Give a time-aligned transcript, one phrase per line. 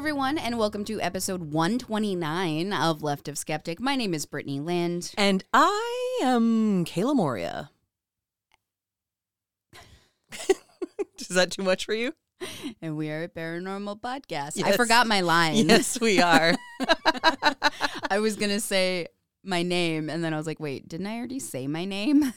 [0.00, 3.78] Everyone, and welcome to episode 129 of Left of Skeptic.
[3.80, 5.12] My name is Brittany Lind.
[5.18, 7.70] And I am Kala Moria.
[11.18, 12.14] Is that too much for you?
[12.80, 14.64] And we are a paranormal podcast.
[14.64, 15.68] I forgot my line.
[15.68, 16.56] Yes, we are.
[18.10, 19.06] I was going to say
[19.44, 22.32] my name, and then I was like, wait, didn't I already say my name?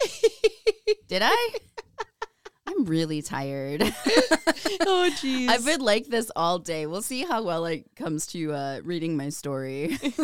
[1.08, 1.56] Did I?
[2.72, 3.82] I'm really tired.
[3.82, 5.48] oh, jeez.
[5.48, 6.86] I've been like this all day.
[6.86, 9.98] We'll see how well it comes to uh, reading my story.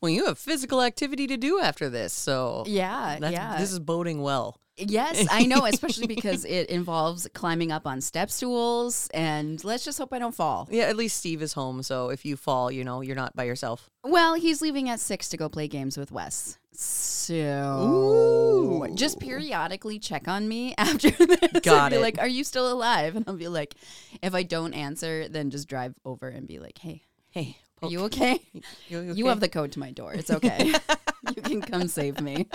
[0.00, 3.58] well, you have physical activity to do after this, so yeah, yeah.
[3.58, 4.60] this is boding well.
[4.76, 9.98] Yes, I know, especially because it involves climbing up on step stools, and let's just
[9.98, 10.68] hope I don't fall.
[10.70, 13.44] Yeah, at least Steve is home, so if you fall, you know, you're not by
[13.44, 13.90] yourself.
[14.04, 16.58] Well, he's leaving at six to go play games with Wes.
[16.72, 18.94] So Ooh.
[18.94, 21.60] just periodically check on me after this.
[21.62, 22.00] Got be it.
[22.02, 23.16] like, are you still alive?
[23.16, 23.74] And I'll be like,
[24.22, 27.02] if I don't answer, then just drive over and be like, hey,
[27.36, 28.40] Hey, are you okay?
[28.88, 30.14] You, You have the code to my door.
[30.14, 30.72] It's okay.
[31.36, 32.48] you can come save me.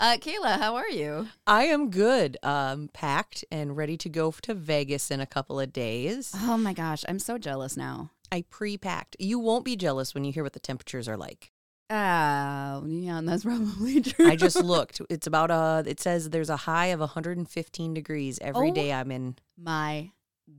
[0.00, 1.28] Uh, Kala, how are you?
[1.46, 2.36] I am good.
[2.42, 6.32] Um, packed and ready to go to Vegas in a couple of days.
[6.34, 8.10] Oh my gosh, I'm so jealous now.
[8.32, 9.14] I pre-packed.
[9.20, 11.52] You won't be jealous when you hear what the temperatures are like.
[11.88, 14.28] Oh, yeah, that's probably true.
[14.28, 15.00] I just looked.
[15.08, 18.74] It's about uh it says there's a high of 115 degrees every Oh.
[18.74, 19.36] day I'm in.
[19.56, 20.10] my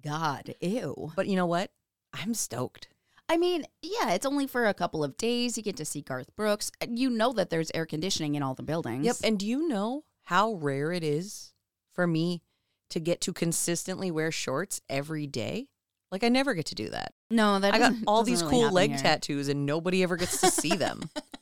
[0.06, 1.12] God, ew.
[1.18, 1.70] But you know what?
[2.14, 2.88] I'm stoked.
[3.34, 5.58] I mean, yeah, it's only for a couple of days.
[5.58, 6.72] You get to see Garth Brooks.
[6.88, 9.08] You know that there's air conditioning in all the buildings.
[9.08, 9.16] Yep.
[9.24, 11.52] And do you know how rare it is
[11.94, 12.44] for me
[12.92, 15.70] to get to consistently wear shorts every day?
[16.12, 17.14] Like I never get to do that.
[17.32, 19.00] no, that I got all these really cool leg here.
[19.00, 21.10] tattoos and nobody ever gets to see them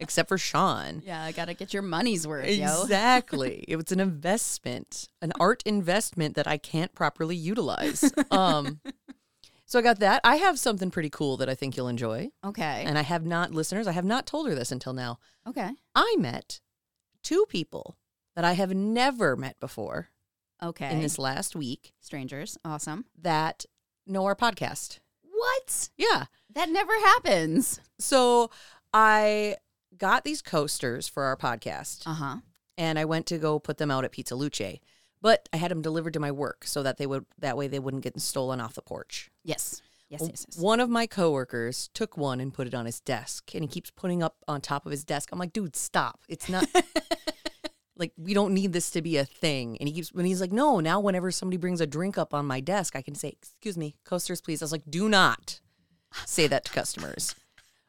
[0.00, 1.02] except for Sean.
[1.04, 2.82] Yeah, I gotta get your money's worth, yo.
[2.82, 3.64] Exactly.
[3.68, 8.12] it's an investment, an art investment that I can't properly utilize.
[8.30, 8.80] Um,
[9.68, 10.20] so I got that.
[10.24, 12.30] I have something pretty cool that I think you'll enjoy.
[12.44, 12.82] Okay.
[12.84, 15.18] And I have not, listeners, I have not told her this until now.
[15.46, 15.70] okay.
[15.94, 16.60] I met
[17.22, 17.96] two people
[18.34, 20.08] that I have never met before
[20.62, 20.90] Okay.
[20.90, 22.58] in this last week Strangers.
[22.64, 23.04] Awesome.
[23.20, 23.64] that
[24.06, 24.98] know our podcast.
[25.22, 25.90] What?
[25.96, 26.24] Yeah.
[26.54, 27.78] That never happens.
[27.98, 28.50] So
[28.92, 29.56] I
[29.96, 32.02] got these coasters for our podcast.
[32.06, 32.36] Uh huh.
[32.76, 34.78] and I went to go put them out at Pizza Luce.
[35.20, 37.78] But I had them delivered to my work so that they would that way they
[37.80, 39.30] wouldn't get stolen off the porch.
[39.44, 39.82] Yes.
[40.08, 40.58] Yes, yes, yes.
[40.58, 43.90] One of my coworkers took one and put it on his desk, and he keeps
[43.90, 45.28] putting up on top of his desk.
[45.32, 46.20] I'm like, dude, stop!
[46.30, 46.66] It's not
[47.96, 49.76] like we don't need this to be a thing.
[49.78, 50.80] And he keeps when he's like, no.
[50.80, 53.96] Now whenever somebody brings a drink up on my desk, I can say, excuse me,
[54.04, 54.62] coasters, please.
[54.62, 55.60] I was like, do not
[56.24, 57.34] say that to customers.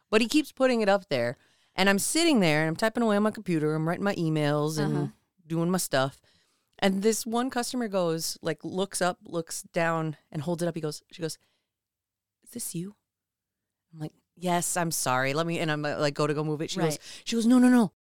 [0.09, 1.37] But he keeps putting it up there,
[1.75, 3.75] and I'm sitting there and I'm typing away on my computer.
[3.75, 5.07] I'm writing my emails and Uh-huh.
[5.47, 6.19] doing my stuff.
[6.79, 10.75] And this one customer goes, like, looks up, looks down, and holds it up.
[10.75, 11.37] He goes, she goes,
[12.43, 12.95] is this you?
[13.93, 15.33] I'm like, yes, I'm sorry.
[15.33, 16.71] Let me, and I'm uh, like, go to go move it.
[16.71, 17.91] She goes, she goes, no, no, no.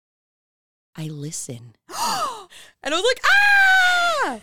[0.95, 1.75] I listen.
[1.89, 4.39] and I was like, ah!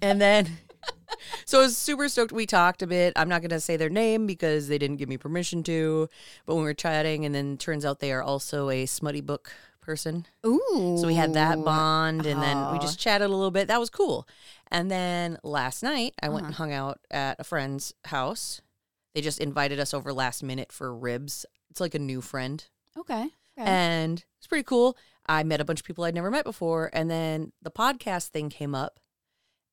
[0.00, 0.58] And then,
[1.44, 2.32] so I was super stoked.
[2.32, 3.12] We talked a bit.
[3.16, 6.08] I'm not going to say their name because they didn't give me permission to.
[6.44, 9.52] But when we were chatting, and then turns out they are also a smutty book
[9.86, 10.26] person.
[10.44, 10.96] Ooh.
[11.00, 13.68] So we had that bond, and then we just chatted a little bit.
[13.68, 14.28] That was cool.
[14.70, 16.46] And then last night, I went Uh-huh.
[16.48, 18.60] and hung out at a friend's house.
[19.14, 21.46] They just invited us over last minute for ribs.
[21.70, 22.62] It's like a new friend,
[22.98, 23.22] Okay.
[23.24, 23.30] okay.
[23.70, 24.96] and it's pretty cool.
[25.26, 28.48] I met a bunch of people I'd never met before, and then the podcast thing
[28.50, 29.00] came up,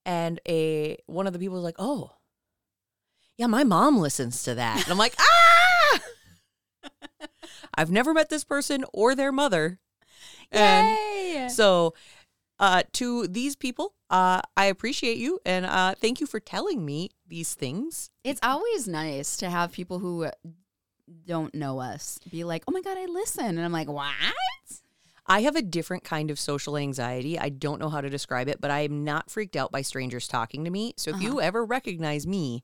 [0.05, 2.11] and a one of the people was like, "Oh,
[3.37, 5.99] yeah, my mom listens to that," and I'm like, "Ah!"
[7.75, 9.79] I've never met this person or their mother,
[10.53, 11.47] and Yay!
[11.49, 11.93] so,
[12.59, 17.09] uh, to these people, uh, I appreciate you and uh, thank you for telling me
[17.27, 18.09] these things.
[18.23, 20.29] It's always nice to have people who
[21.25, 24.13] don't know us be like, "Oh my god, I listen," and I'm like, "What?"
[25.25, 27.39] I have a different kind of social anxiety.
[27.39, 30.27] I don't know how to describe it, but I am not freaked out by strangers
[30.27, 30.93] talking to me.
[30.97, 32.63] So if you ever recognize me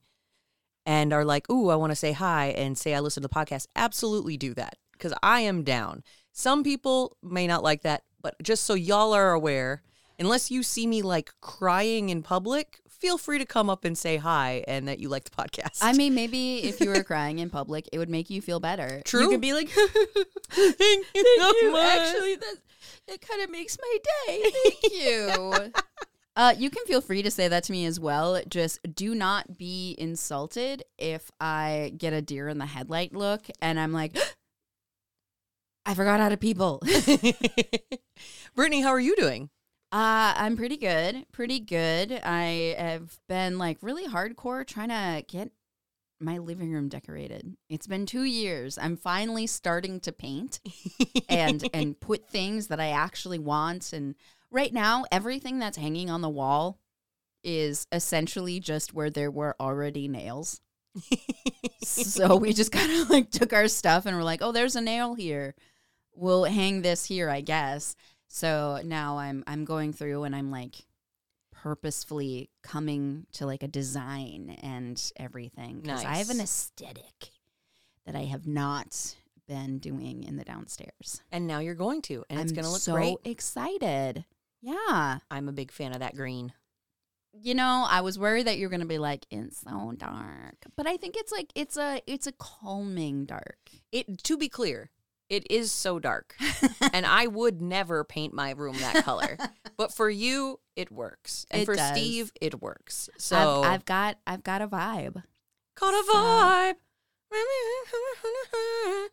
[0.86, 3.34] and are like, "Ooh, I want to say hi," and say I listen to the
[3.34, 6.04] podcast, absolutely do that because I am down.
[6.32, 9.82] Some people may not like that, but just so y'all are aware,
[10.20, 14.18] unless you see me like crying in public, feel free to come up and say
[14.18, 15.80] hi and that you like the podcast.
[15.82, 19.02] I mean, maybe if you were crying in public, it would make you feel better.
[19.06, 19.22] True.
[19.22, 19.70] You could be like,
[20.50, 21.78] Thank you so you.
[21.78, 22.56] Actually, that
[23.08, 23.98] it kind of makes my
[24.28, 24.52] day.
[24.64, 25.72] Thank you.
[26.36, 28.42] Uh, you can feel free to say that to me as well.
[28.48, 33.80] Just do not be insulted if I get a deer in the headlight look and
[33.80, 34.18] I'm like,
[35.86, 36.82] I forgot how to people.
[38.56, 39.50] Brittany, how are you doing?
[39.92, 41.26] Uh, I'm pretty good.
[41.32, 42.12] Pretty good.
[42.24, 45.52] I have been like really hardcore trying to get
[46.20, 47.56] my living room decorated.
[47.70, 48.78] It's been 2 years.
[48.78, 50.60] I'm finally starting to paint
[51.28, 54.16] and and put things that I actually want and
[54.52, 56.78] right now everything that's hanging on the wall
[57.44, 60.62] is essentially just where there were already nails.
[61.84, 64.82] so we just kind of like took our stuff and we're like, "Oh, there's a
[64.82, 65.56] nail here.
[66.20, 67.96] We'll hang this here, I guess."
[68.28, 70.76] So now I'm I'm going through and I'm like
[71.52, 77.32] purposefully coming to like a design and everything because I have an aesthetic
[78.06, 79.16] that I have not
[79.48, 81.22] been doing in the downstairs.
[81.32, 83.18] and now you're going to, and it's I'm going to look so great.
[83.26, 84.26] excited.
[84.62, 85.20] Yeah.
[85.32, 86.54] I'm a big fan of that green.
[87.34, 90.56] You know, I was worried that you're gonna be like, it's so dark.
[90.76, 93.70] But I think it's like it's a it's a calming dark.
[93.92, 94.90] It to be clear,
[95.30, 96.36] it is so dark,
[96.94, 99.38] and I would never paint my room that color.
[99.78, 101.92] But for you, it works, and It for does.
[101.92, 103.10] Steve, it works.
[103.18, 105.24] So I've, I've got I've got a vibe.
[105.80, 106.76] Got a so- vibe.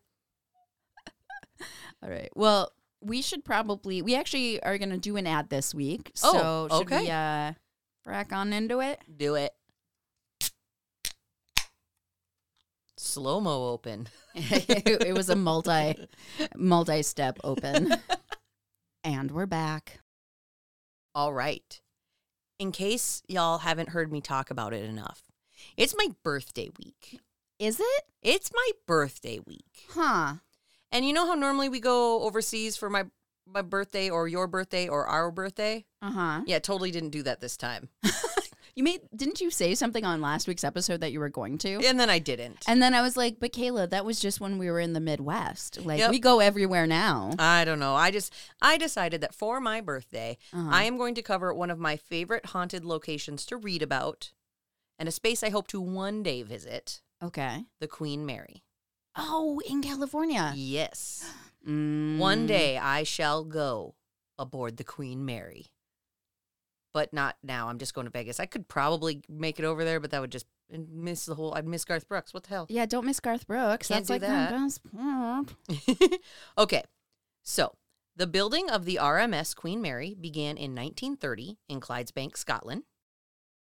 [2.03, 2.31] All right.
[2.35, 6.13] Well, we should probably we actually are gonna do an ad this week.
[6.23, 7.11] Oh, so should we okay.
[7.11, 7.53] uh
[8.05, 9.01] crack on into it?
[9.17, 9.53] Do it.
[13.07, 14.09] Slow mo open.
[14.35, 15.95] it was a multi
[16.57, 17.95] multi step open.
[19.05, 20.01] and we're back.
[21.15, 21.81] All right.
[22.59, 25.23] In case y'all haven't heard me talk about it enough,
[25.77, 27.21] it's my birthday week.
[27.61, 28.03] Is it?
[28.23, 29.87] It's my birthday week.
[29.91, 30.35] Huh.
[30.91, 33.05] And you know how normally we go overseas for my
[33.47, 35.85] my birthday or your birthday or our birthday?
[36.03, 36.43] Uh-huh.
[36.45, 37.89] Yeah, totally didn't do that this time.
[38.77, 41.81] You made didn't you say something on last week's episode that you were going to?
[41.87, 42.63] And then I didn't.
[42.69, 45.01] And then I was like, but Kala, that was just when we were in the
[45.01, 45.83] Midwest.
[45.85, 46.11] Like Yep.
[46.11, 47.31] we go everywhere now.
[47.39, 47.95] I don't know.
[47.95, 50.69] I just I decided that for my birthday, Uh-huh.
[50.71, 54.33] I am going to cover one of my favorite haunted locations to read about
[54.99, 57.65] and a space I hope to one day visit, okay.
[57.81, 58.63] the Queen Mary.
[59.17, 60.53] Oh, in California.
[60.55, 61.25] Yes.
[61.67, 62.19] Mm.
[62.19, 63.97] One day I shall go
[64.39, 65.67] aboard the Queen Mary.
[66.97, 67.69] But not now.
[67.69, 68.41] I'm just going to Vegas.
[68.41, 71.53] I could probably make it over there, but that would just miss the whole.
[71.53, 72.33] I'd miss Garth Brooks.
[72.33, 72.67] What the hell?
[72.71, 73.89] Yeah, don't miss Garth Brooks.
[73.89, 74.49] Can't That's do like that.
[76.59, 76.83] okay.
[77.43, 77.75] So,
[78.17, 82.85] the building of the RMS Queen Mary began in 1930 in Clydesbank, Scotland.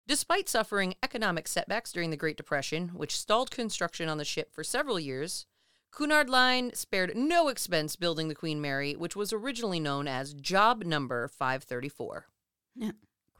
[0.06, 4.62] Despite suffering economic setbacks during the Great Depression, which stalled construction on the ship for
[4.62, 5.46] several years,
[5.90, 10.84] Cunard Line spared no expense building the Queen Mary, which was originally known as Job
[10.84, 12.26] Number 534.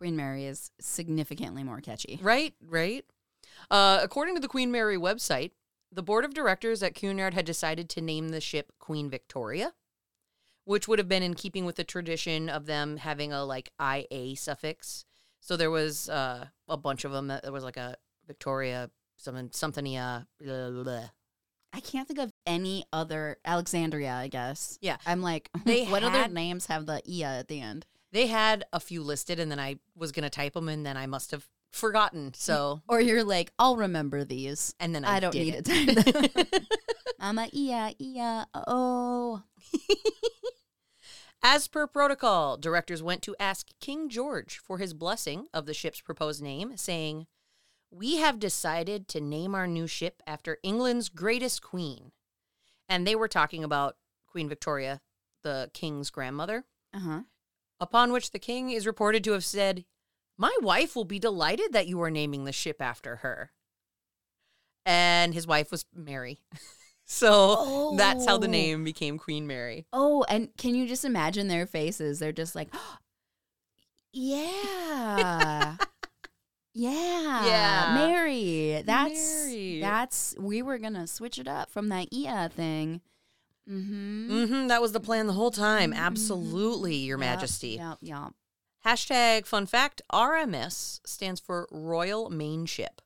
[0.03, 2.19] Queen Mary is significantly more catchy.
[2.21, 3.05] Right, right.
[3.71, 5.53] Uh, according to the Queen Mary website,
[5.93, 9.75] the board of directors at Cunard had decided to name the ship Queen Victoria,
[10.65, 14.35] which would have been in keeping with the tradition of them having a like IA
[14.35, 15.05] suffix.
[15.39, 17.29] So there was uh, a bunch of them.
[17.29, 17.95] That there was like a
[18.27, 21.09] Victoria, something, something, uh, blah, blah, blah.
[21.73, 24.81] I can't think of any other Alexandria, I guess.
[24.83, 24.97] Yeah.
[25.07, 27.87] I'm like, what other names have the Ia at the end?
[28.13, 31.07] They had a few listed, and then I was gonna type them, and then I
[31.07, 32.35] must have forgotten.
[32.35, 34.75] So, Or you're like, I'll remember these.
[34.79, 35.65] and then I, I don't need didn't.
[36.05, 36.47] to type them.
[37.19, 39.43] I'm a Ia, Ia, oh.
[41.45, 46.01] As per protocol, directors went to ask King George for his blessing of the ship's
[46.01, 47.27] proposed name, saying,
[47.91, 52.13] We have decided to name our new ship after England's greatest queen.
[52.89, 53.97] And they were talking about
[54.29, 55.01] Queen Victoria,
[55.43, 56.65] the king's grandmother,
[56.95, 57.21] Uh huh.
[57.83, 59.85] Upon which the king is reported to have said,
[60.39, 63.51] My wife will be delighted that you are naming the ship after her.
[64.87, 66.39] And his wife was Mary.
[67.05, 68.51] so that's how the Oh.
[68.51, 69.87] name became Queen Mary.
[69.93, 72.19] Oh, and can you just imagine their faces?
[72.21, 72.73] They're just like,
[74.13, 75.77] yeah.
[76.75, 77.45] Yeah.
[77.45, 77.95] Yeah.
[77.95, 78.83] Mary.
[78.87, 79.81] That's Mary.
[79.83, 83.03] that's we were gonna switch it up from that Ia thing.
[83.69, 84.31] Mm-hmm.
[84.33, 84.67] Mm-hmm.
[84.69, 85.93] That was the plan the whole time.
[85.93, 85.97] Mhm.
[85.97, 87.71] Absolutely, Your Majesty.
[87.81, 88.33] Yep, yep.
[88.85, 93.01] Hashtag fun fact RMS stands for Royal Main Ship.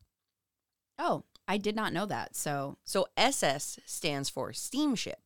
[0.99, 2.35] Oh, I did not know that.
[2.35, 5.21] So So SS stands for Steamship.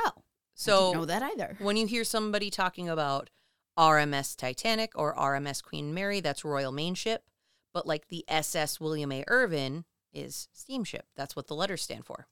[0.00, 0.20] oh, I
[0.54, 1.56] So didn't know that either.
[1.60, 3.30] when you hear somebody talking about
[3.78, 7.24] RMS Titanic or RMS Queen Mary, that's Royal Main Ship.
[7.72, 9.24] But like the SS William A.
[9.28, 11.06] Irvin is Steamship.
[11.16, 12.26] That's what the letters stand for.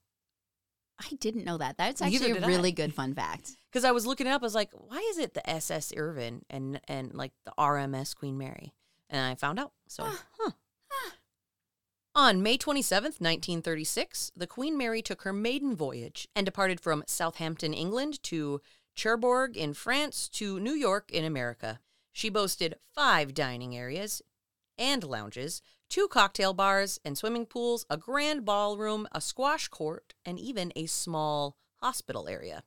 [1.00, 1.78] I didn't know that.
[1.78, 2.46] That's actually a I.
[2.46, 3.52] really good fun fact.
[3.70, 6.44] Because I was looking it up, I was like, why is it the SS Irvin
[6.50, 8.74] and and like the RMS Queen Mary?
[9.08, 9.70] And I found out.
[9.86, 10.24] So, ah.
[10.40, 10.50] huh.
[10.92, 11.12] Ah.
[12.16, 17.72] On May 27th, 1936, the Queen Mary took her maiden voyage and departed from Southampton,
[17.72, 18.60] England to
[18.96, 21.78] Cherbourg in France to New York in America.
[22.12, 24.20] She boasted five dining areas
[24.80, 30.40] and lounges, two cocktail bars and swimming pools, a grand ballroom, a squash court, and
[30.40, 32.64] even a small hospital area.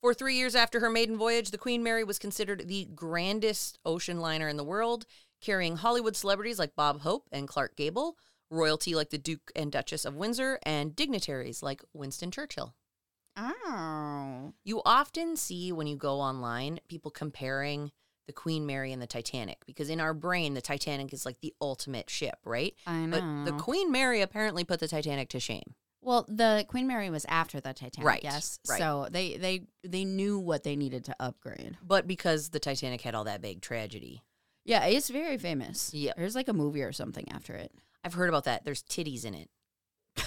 [0.00, 4.20] For three years after her maiden voyage, the Queen Mary was considered the grandest ocean
[4.20, 5.06] liner in the world,
[5.40, 8.16] carrying Hollywood celebrities like Bob Hope and Clark Gable,
[8.50, 12.74] royalty like the Duke and Duchess of Windsor, and dignitaries like Winston Churchill.
[13.36, 14.52] Oh.
[14.64, 17.92] You often see when you go online people comparing
[18.28, 21.52] the Queen Mary and the Titanic because in our brain the Titanic is like the
[21.60, 22.74] ultimate ship, right?
[22.86, 23.18] I know.
[23.44, 25.74] But the Queen Mary apparently put the Titanic to shame.
[26.00, 28.60] well, the Queen Mary was after the Titanic, Right, yes.
[28.68, 28.78] right.
[28.78, 31.76] So they they they knew what they needed to upgrade.
[31.82, 34.22] But because the Titanic had all that big tragedy.
[34.64, 35.92] Yeah, it's very famous.
[35.92, 36.12] Yeah.
[36.16, 37.72] There's like a movie or something after it.
[38.04, 38.64] I've heard about that.
[38.64, 39.48] There's titties in it.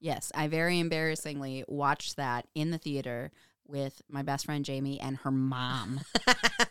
[0.00, 3.30] Yes, I very embarrassingly watched that in the theater
[3.72, 6.00] with my best friend Jamie and her mom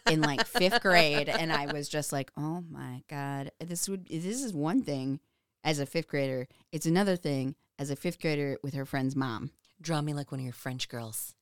[0.10, 4.42] in like fifth grade, and I was just like, "Oh my god, this would this
[4.42, 5.20] is one thing
[5.64, 6.48] as a fifth grader.
[6.72, 10.40] It's another thing as a fifth grader with her friend's mom." Draw me like one
[10.40, 11.34] of your French girls.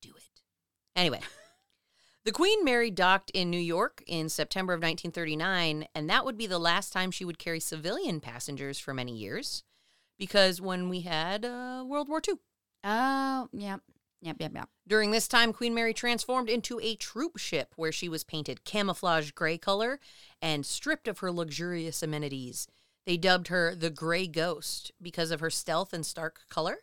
[0.00, 0.40] Do it.
[0.94, 1.20] Anyway,
[2.24, 6.46] the Queen Mary docked in New York in September of 1939, and that would be
[6.46, 9.64] the last time she would carry civilian passengers for many years
[10.16, 12.34] because when we had uh, World War II.
[12.84, 13.80] Oh, yep,
[14.20, 14.68] yep, yep, yep.
[14.86, 19.30] During this time, Queen Mary transformed into a troop ship where she was painted camouflage
[19.32, 20.00] gray color
[20.40, 22.66] and stripped of her luxurious amenities.
[23.06, 26.78] They dubbed her the Gray Ghost because of her stealth and stark color.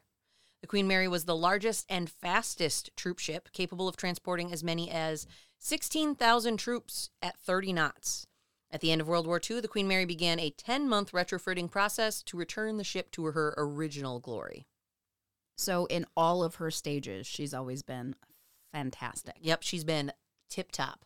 [0.61, 4.89] The Queen Mary was the largest and fastest troop ship, capable of transporting as many
[4.89, 5.27] as
[5.59, 8.25] 16,000 troops at 30 knots.
[8.71, 11.71] At the end of World War II, the Queen Mary began a 10 month retrofitting
[11.71, 14.65] process to return the ship to her original glory.
[15.57, 18.15] So in all of her stages, she's always been
[18.71, 19.35] fantastic.
[19.41, 20.11] Yep, she's been
[20.49, 21.03] tip top.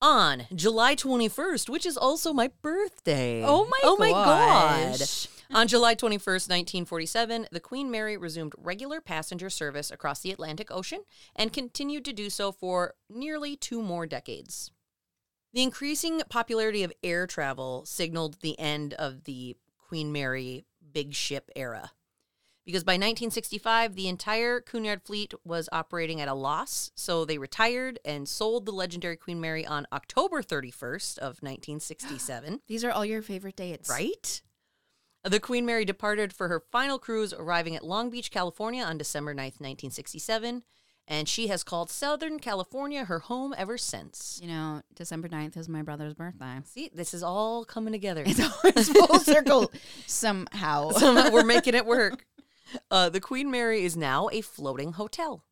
[0.00, 3.42] On July 21st, which is also my birthday.
[3.44, 5.00] Oh my Oh my god.
[5.50, 11.02] On July 21st, 1947, the Queen Mary resumed regular passenger service across the Atlantic Ocean
[11.34, 14.70] and continued to do so for nearly two more decades.
[15.54, 19.56] The increasing popularity of air travel signaled the end of the
[19.88, 21.92] Queen Mary big ship era.
[22.68, 27.98] Because by 1965, the entire Cunard fleet was operating at a loss, so they retired
[28.04, 32.60] and sold the legendary Queen Mary on October 31st of 1967.
[32.68, 34.42] These are all your favorite dates, Right?
[35.24, 39.32] The Queen Mary departed for her final cruise, arriving at Long Beach, California on December
[39.32, 40.62] 9th, 1967,
[41.08, 44.38] and she has called Southern California her home ever since.
[44.42, 46.58] You know, December 9th is my brother's birthday.
[46.64, 48.24] See, this is all coming together.
[48.26, 49.72] It's always full circle
[50.06, 50.90] somehow.
[50.90, 52.26] Somehow we're making it work.
[52.90, 55.44] Uh, the Queen Mary is now a floating hotel.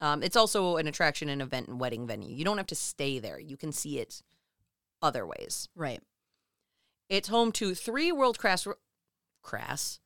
[0.00, 2.34] Um, it's also an attraction and event and wedding venue.
[2.34, 3.38] You don't have to stay there.
[3.38, 4.22] You can see it
[5.00, 5.68] other ways.
[5.76, 6.00] right.
[7.08, 8.66] It's home to three world class,
[9.42, 10.00] crass,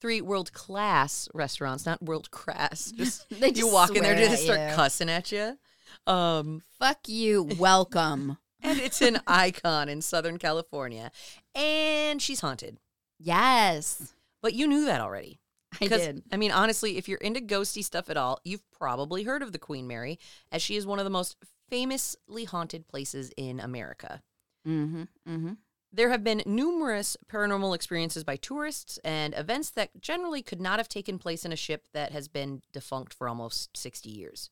[0.00, 2.92] three world class restaurants, not world crass.
[2.96, 4.76] Just They you just walk in there, they at start you.
[4.76, 5.58] cussing at you.
[6.06, 7.48] Um, Fuck you.
[7.58, 8.38] Welcome.
[8.62, 11.10] and it's an icon in Southern California,
[11.54, 12.78] and she's haunted.
[13.18, 14.14] yes.
[14.40, 15.40] But you knew that already.
[15.74, 16.22] I Because, did.
[16.32, 19.58] I mean, honestly, if you're into ghosty stuff at all, you've probably heard of the
[19.58, 20.18] Queen Mary,
[20.50, 21.36] as she is one of the most
[21.68, 24.22] famously haunted places in America.
[24.66, 25.02] Mm-hmm.
[25.28, 25.52] Mm-hmm.
[25.92, 30.88] There have been numerous paranormal experiences by tourists and events that generally could not have
[30.88, 34.50] taken place in a ship that has been defunct for almost 60 years.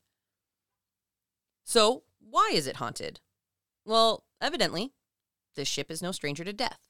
[1.64, 3.20] So, why is it haunted?
[3.84, 4.92] Well, evidently,
[5.56, 6.80] this ship is no stranger to death.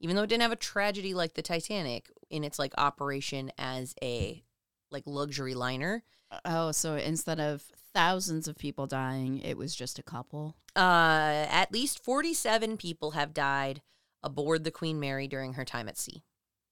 [0.00, 3.94] Even though it didn't have a tragedy like the Titanic in its like operation as
[4.02, 4.42] a
[4.90, 6.02] like luxury liner,
[6.44, 7.62] Oh, so instead of
[7.94, 10.56] thousands of people dying, it was just a couple.
[10.74, 13.80] uh, at least 47 people have died
[14.24, 16.24] aboard the Queen Mary during her time at sea.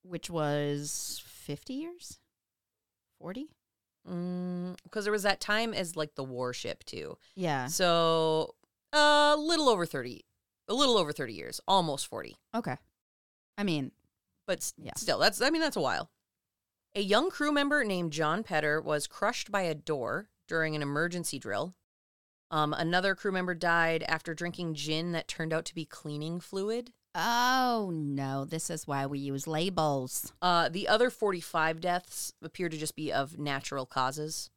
[0.02, 2.19] Which was 50 years?
[3.21, 3.49] 40?
[4.04, 7.16] because Mm, there was that time as like the warship too.
[7.37, 7.69] Yeah.
[7.69, 8.54] So
[8.93, 10.26] a little over thirty,
[10.69, 12.37] a little over thirty years, almost forty.
[12.54, 12.76] Okay.
[13.56, 13.92] I mean,
[14.46, 14.92] But Yeah.
[14.96, 16.11] still, that's I mean that's a while.
[16.94, 21.38] A young crew member named John Pedder was crushed by a door during an emergency
[21.38, 21.75] drill.
[22.50, 26.92] Um, another crew member died after drinking gin that turned out to be cleaning fluid.
[27.16, 30.32] oh no, this is why we use labels.
[30.42, 34.50] Uh, the other 45 deaths appear to just be of natural causes,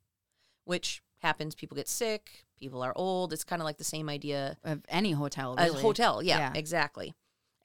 [0.66, 1.56] which happens.
[1.56, 3.32] People get sick, people are old.
[3.32, 6.51] It's kind of like the same idea Of any hotel, A hotel, yeah, Yeah.
[6.56, 7.16] exactly.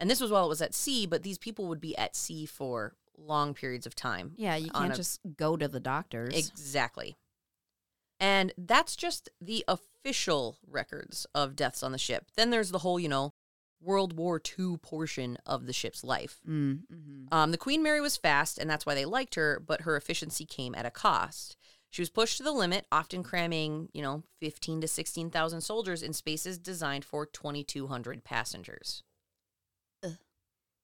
[0.03, 2.45] And this was while it was at sea, but these people would be at sea
[2.45, 4.33] for long periods of time.
[4.35, 6.35] Yeah, you can't a- just go to the doctors.
[6.37, 7.17] Exactly.
[8.19, 12.33] And that's just the official records of deaths on the ship.
[12.37, 13.33] Then there's the whole, you know,
[13.81, 16.41] World War II portion of the ship's life.
[16.49, 17.29] Mm, mhm.
[17.31, 20.45] Um, the Queen Mary was fast, and that's why they liked her, but her efficiency
[20.45, 21.57] came at a cost.
[21.91, 26.13] She was pushed to the limit, often cramming, you know, 15 to 16,000 soldiers in
[26.13, 29.05] spaces designed for 2,200 passengers.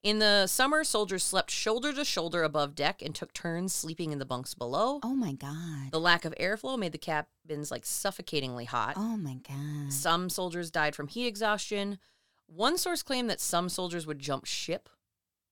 [0.05, 4.19] In the summer, soldiers slept shoulder to shoulder above deck and took turns sleeping in
[4.21, 5.01] the bunks below.
[5.03, 5.91] Oh my god.
[5.91, 8.95] The lack of airflow made the cabins like suffocatingly hot.
[8.97, 9.93] Oh my god.
[9.93, 11.99] Some soldiers died from heat exhaustion.
[12.47, 14.89] One source claimed that some soldiers would jump ship,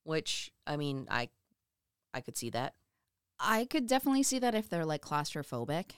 [0.03, 1.29] which I mean, I
[2.13, 2.73] I could see that.
[3.39, 5.91] I could definitely see that if they're like claustrophobic.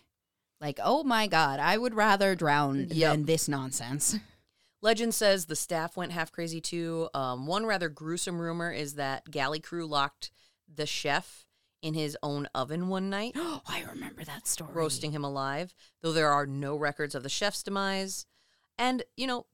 [0.60, 3.12] Like, oh my god, I would rather drown Yep.
[3.14, 4.18] than this nonsense.
[4.82, 7.10] Legend says the staff went half crazy too.
[7.14, 10.32] Um, one rather gruesome rumor is that galley crew locked
[10.74, 11.46] the chef
[11.82, 14.72] in his own oven one night, Oh, I remember that story.
[14.74, 18.26] roasting him alive, though there are no records of the chef's demise.
[18.78, 19.46] And, you know,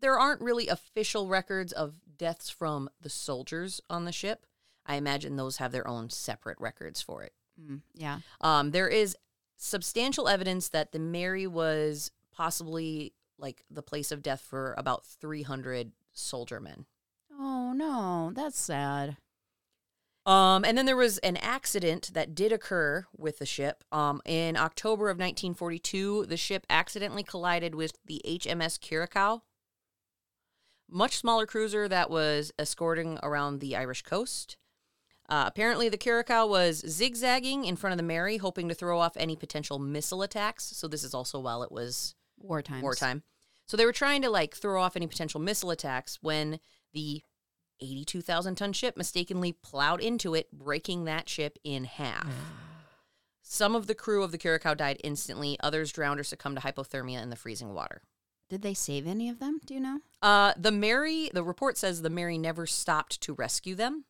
[0.00, 4.44] there aren't really official records of deaths from the soldiers on the ship.
[4.84, 7.32] I imagine those have their own separate records for it.
[7.60, 8.18] Mm, yeah.
[8.40, 9.16] Um, there is
[9.56, 15.92] substantial evidence that the Mary was possibly like the place of death for about 300
[16.12, 16.86] soldier men.
[17.38, 19.16] Oh no, that's sad.
[20.24, 23.84] Um, and then there was an accident that did occur with the ship.
[23.92, 29.42] Um, in October of 1942, the ship accidentally collided with the HMS Curacao,
[30.90, 34.56] much smaller cruiser that was escorting around the Irish coast.
[35.28, 39.16] Uh, apparently, the Curacao was zigzagging in front of the Mary, hoping to throw off
[39.16, 40.64] any potential missile attacks.
[40.76, 42.82] So this is also while it was Wartime.
[42.82, 43.22] wartime.
[43.66, 46.60] So they were trying to like throw off any potential missile attacks when
[46.92, 47.22] the
[47.80, 52.28] 82,000 ton ship mistakenly plowed into it, breaking that ship in half.
[53.42, 57.22] Some of the crew of the Curacao died instantly, others drowned or succumbed to hypothermia
[57.22, 58.02] in the freezing water.
[58.48, 59.60] Did they save any of them?
[59.64, 60.00] Do you know?
[60.22, 64.04] Uh, the Mary, the report says the Mary never stopped to rescue them,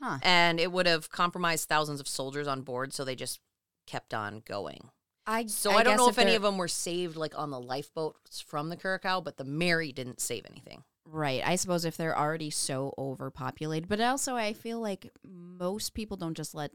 [0.00, 0.18] Huh.
[0.22, 3.40] and it would have compromised thousands of soldiers on board, so they just
[3.86, 4.90] kept on going.
[5.28, 8.40] I So I, don't know if, any of them were saved like on the lifeboats
[8.40, 10.84] from the Curacao, but the Mary didn't save anything.
[11.04, 11.42] Right.
[11.44, 16.36] I suppose if they're already so overpopulated, but also I feel like most people don't
[16.36, 16.70] just let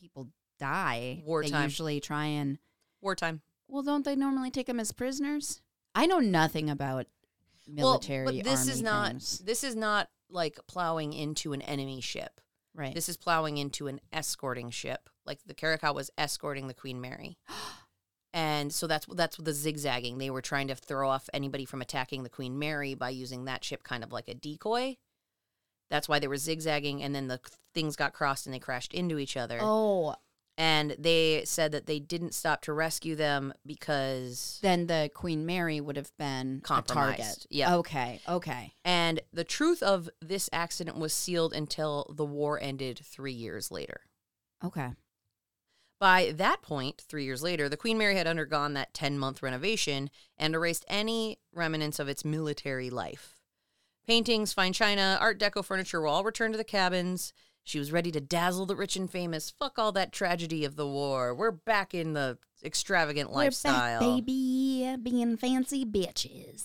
[0.00, 0.28] people
[0.60, 1.16] die.
[1.18, 1.64] They Wartime.
[1.64, 2.58] usually try and
[3.00, 3.40] Wartime.
[3.66, 5.60] well, don't they normally take them as prisoners?
[5.92, 7.06] I know nothing about
[7.66, 8.26] military.
[8.26, 9.38] well, but this is not things.
[9.38, 12.40] this is not like plowing into an enemy ship.
[12.74, 12.94] right.
[12.94, 15.10] This is plowing into an escorting ship.
[15.30, 17.38] Like the Curacao was escorting the Queen Mary.
[18.32, 20.18] And so that's that's the zigzagging.
[20.18, 23.64] They were trying to throw off anybody from attacking the Queen Mary by using that
[23.64, 24.98] ship kind of like a decoy.
[25.90, 27.40] That's why they were zigzagging, and then the
[27.74, 29.58] things got crossed and they crashed into each other.
[29.60, 30.14] oh,
[30.56, 35.80] And they said that they didn't stop to rescue them because then the Queen Mary
[35.80, 36.86] would have been a target.
[36.86, 37.74] Compromised, yeah.
[37.78, 38.20] Okay.
[38.28, 38.74] Okay.
[38.84, 44.02] And the truth of this accident was sealed until the war ended three years later.
[44.64, 44.90] Okay.
[46.00, 50.08] By that point, three years later, the Queen Mary had undergone that 10 month renovation
[50.38, 53.36] and erased any remnants of its military life.
[54.06, 57.34] Paintings, fine china, Art Deco furniture were all returned to the cabins.
[57.64, 59.50] She was ready to dazzle the rich and famous.
[59.50, 61.34] Fuck all that tragedy of the war.
[61.34, 64.00] We're back in the extravagant lifestyle.
[64.00, 66.64] We're back, baby, being fancy bitches.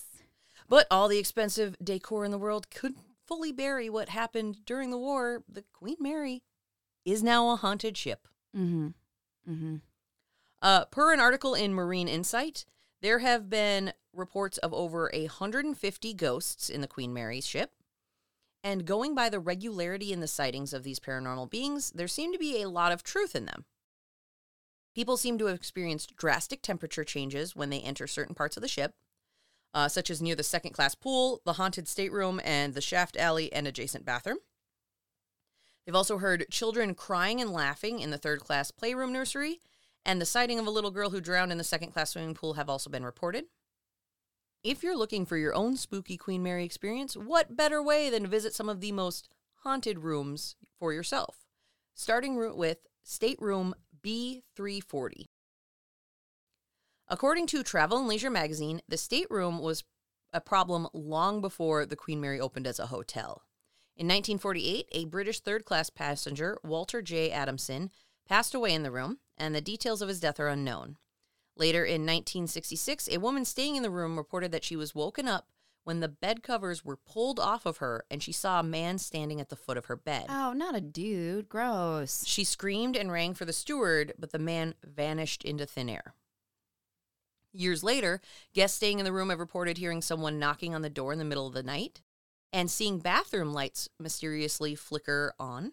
[0.66, 4.98] But all the expensive decor in the world couldn't fully bury what happened during the
[4.98, 5.44] war.
[5.46, 6.42] The Queen Mary
[7.04, 8.26] is now a haunted ship.
[8.56, 8.88] Mm-hmm.
[9.48, 9.76] Mm-hmm.
[10.62, 12.64] Uh, per an article in Marine Insight,
[13.02, 17.72] there have been reports of over 150 ghosts in the Queen Mary's ship.
[18.64, 22.38] And going by the regularity in the sightings of these paranormal beings, there seemed to
[22.38, 23.64] be a lot of truth in them.
[24.94, 28.68] People seem to have experienced drastic temperature changes when they enter certain parts of the
[28.68, 28.94] ship,
[29.74, 33.52] uh, such as near the second class pool, the haunted stateroom, and the shaft alley
[33.52, 34.38] and adjacent bathroom.
[35.86, 39.60] They've also heard children crying and laughing in the third class playroom nursery,
[40.04, 42.54] and the sighting of a little girl who drowned in the second class swimming pool
[42.54, 43.44] have also been reported.
[44.64, 48.28] If you're looking for your own spooky Queen Mary experience, what better way than to
[48.28, 49.28] visit some of the most
[49.62, 51.46] haunted rooms for yourself?
[51.94, 55.26] Starting with Stateroom B340.
[57.08, 59.84] According to Travel and Leisure magazine, the stateroom was
[60.32, 63.42] a problem long before the Queen Mary opened as a hotel.
[63.98, 67.30] In 1948, a British third class passenger, Walter J.
[67.30, 67.90] Adamson,
[68.28, 70.98] passed away in the room, and the details of his death are unknown.
[71.56, 75.48] Later in 1966, a woman staying in the room reported that she was woken up
[75.84, 79.40] when the bed covers were pulled off of her and she saw a man standing
[79.40, 80.26] at the foot of her bed.
[80.28, 81.48] Oh, not a dude.
[81.48, 82.26] Gross.
[82.26, 86.12] She screamed and rang for the steward, but the man vanished into thin air.
[87.50, 88.20] Years later,
[88.52, 91.24] guests staying in the room have reported hearing someone knocking on the door in the
[91.24, 92.02] middle of the night
[92.56, 95.72] and seeing bathroom lights mysteriously flicker on.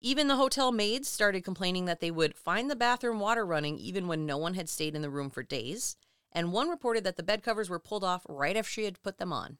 [0.00, 4.08] Even the hotel maids started complaining that they would find the bathroom water running even
[4.08, 5.98] when no one had stayed in the room for days.
[6.32, 9.18] And one reported that the bed covers were pulled off right after she had put
[9.18, 9.58] them on.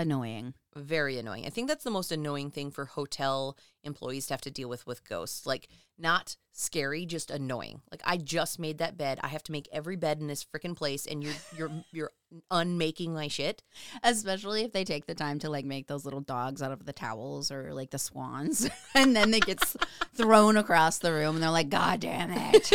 [0.00, 0.54] Annoying.
[0.74, 1.44] Very annoying.
[1.44, 4.86] I think that's the most annoying thing for hotel employees to have to deal with
[4.86, 5.44] with ghosts.
[5.44, 7.82] Like, not scary, just annoying.
[7.90, 9.20] Like, I just made that bed.
[9.22, 12.12] I have to make every bed in this freaking place, and you're you're you're
[12.50, 13.62] unmaking my shit.
[14.02, 16.94] Especially if they take the time to like make those little dogs out of the
[16.94, 19.60] towels or like the swans, and then they get
[20.14, 22.72] thrown across the room, and they're like, "God damn it!"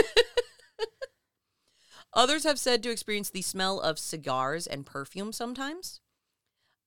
[2.13, 6.01] Others have said to experience the smell of cigars and perfume sometimes.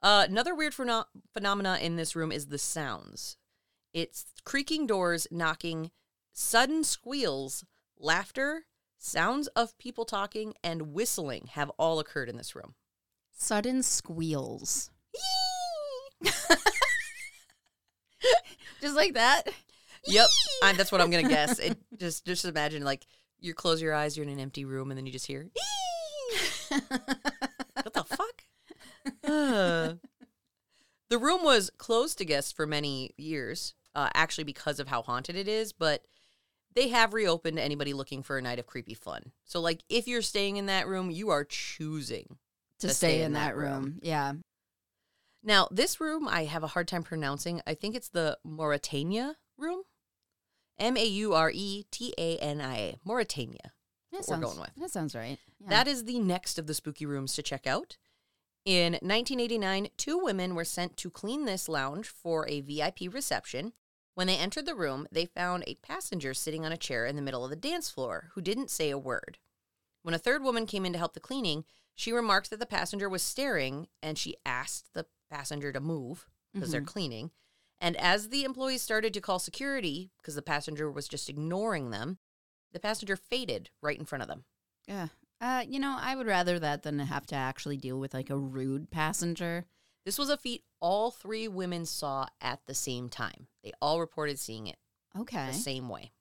[0.01, 3.37] Uh, another weird pheno- phenomena in this room is the sounds.
[3.93, 5.91] It's creaking doors, knocking,
[6.33, 7.65] sudden squeals,
[7.99, 8.67] laughter,
[8.99, 12.75] sounds of people talking, and whistling have all occurred in this room.
[13.33, 14.91] Sudden squeals,
[18.81, 19.43] just like that.
[20.07, 20.27] Yep,
[20.63, 21.59] I, that's what I'm gonna guess.
[21.59, 23.07] It just just imagine like
[23.41, 25.49] you close your eyes, you're in an empty room, and then you just hear.
[26.69, 28.43] what the fuck?
[29.25, 29.95] Uh.
[31.11, 35.37] the room was closed to guests for many years, uh, actually because of how haunted
[35.37, 36.05] it is, but
[36.75, 39.33] they have reopened to anybody looking for a night of creepy fun.
[39.45, 42.37] So, like, if you're staying in that room, you are choosing.
[42.81, 43.99] to stay, in that room.
[44.03, 44.35] Yeah.
[45.43, 47.61] Now, this room I have a hard time pronouncing.
[47.67, 49.83] I think it's the Mauretania room.
[50.79, 52.99] M A U R E T A N I A.
[53.07, 53.57] Mauretania.
[54.13, 54.71] That what we're sounds, going with.
[54.77, 55.39] That sounds right.
[55.61, 55.71] Yeah.
[55.71, 57.97] That is the next of the spooky rooms to check out.
[58.69, 63.73] In 1989, two women were sent to clean this lounge for a VIP reception.
[64.15, 67.23] When they entered the room, they found a passenger sitting on a chair in the
[67.23, 69.39] middle of the dance floor who didn't say a word.
[70.03, 73.09] When a third woman came in to help the cleaning, she remarked that the passenger
[73.09, 76.89] was staring and she asked the passenger to move because they're mm-hmm.
[76.89, 77.31] cleaning.
[77.81, 82.19] And as the employees started to call security because the passenger was just ignoring them,
[82.75, 84.45] the passenger faded right in front of them.
[84.87, 85.09] yeah.
[85.41, 88.39] Uh, you know, I would rather that than have to actually deal with like a
[88.39, 89.67] rude passenger.
[90.05, 93.47] This was a feat all three women saw at the same time.
[93.63, 94.79] They all reported seeing it
[95.17, 95.47] Okay.
[95.47, 96.13] the same way.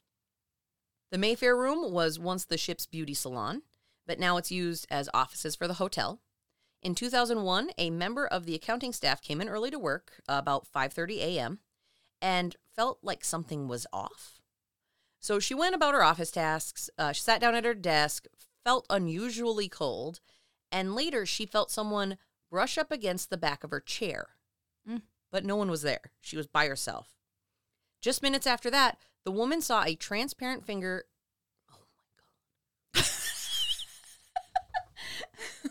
[1.10, 3.62] The Mayfair room was once the ship's beauty salon,
[4.06, 6.21] but now it's used as offices for the hotel.
[6.84, 11.19] In 2001, a member of the accounting staff came in early to work about 5:30
[11.21, 11.60] a.m.
[12.21, 14.41] and felt like something was off.
[15.19, 16.89] So she went about her office tasks.
[16.97, 18.27] Uh, she sat down at her desk,
[18.67, 20.19] felt unusually cold,
[20.73, 22.17] and later she felt someone
[22.51, 24.32] brush up against the back of her chair.
[24.86, 25.03] Mm.
[25.32, 26.12] But no one was there.
[26.19, 27.15] She was by herself.
[28.01, 31.06] Just minutes after that, the woman saw a transparent finger.
[31.71, 31.77] Oh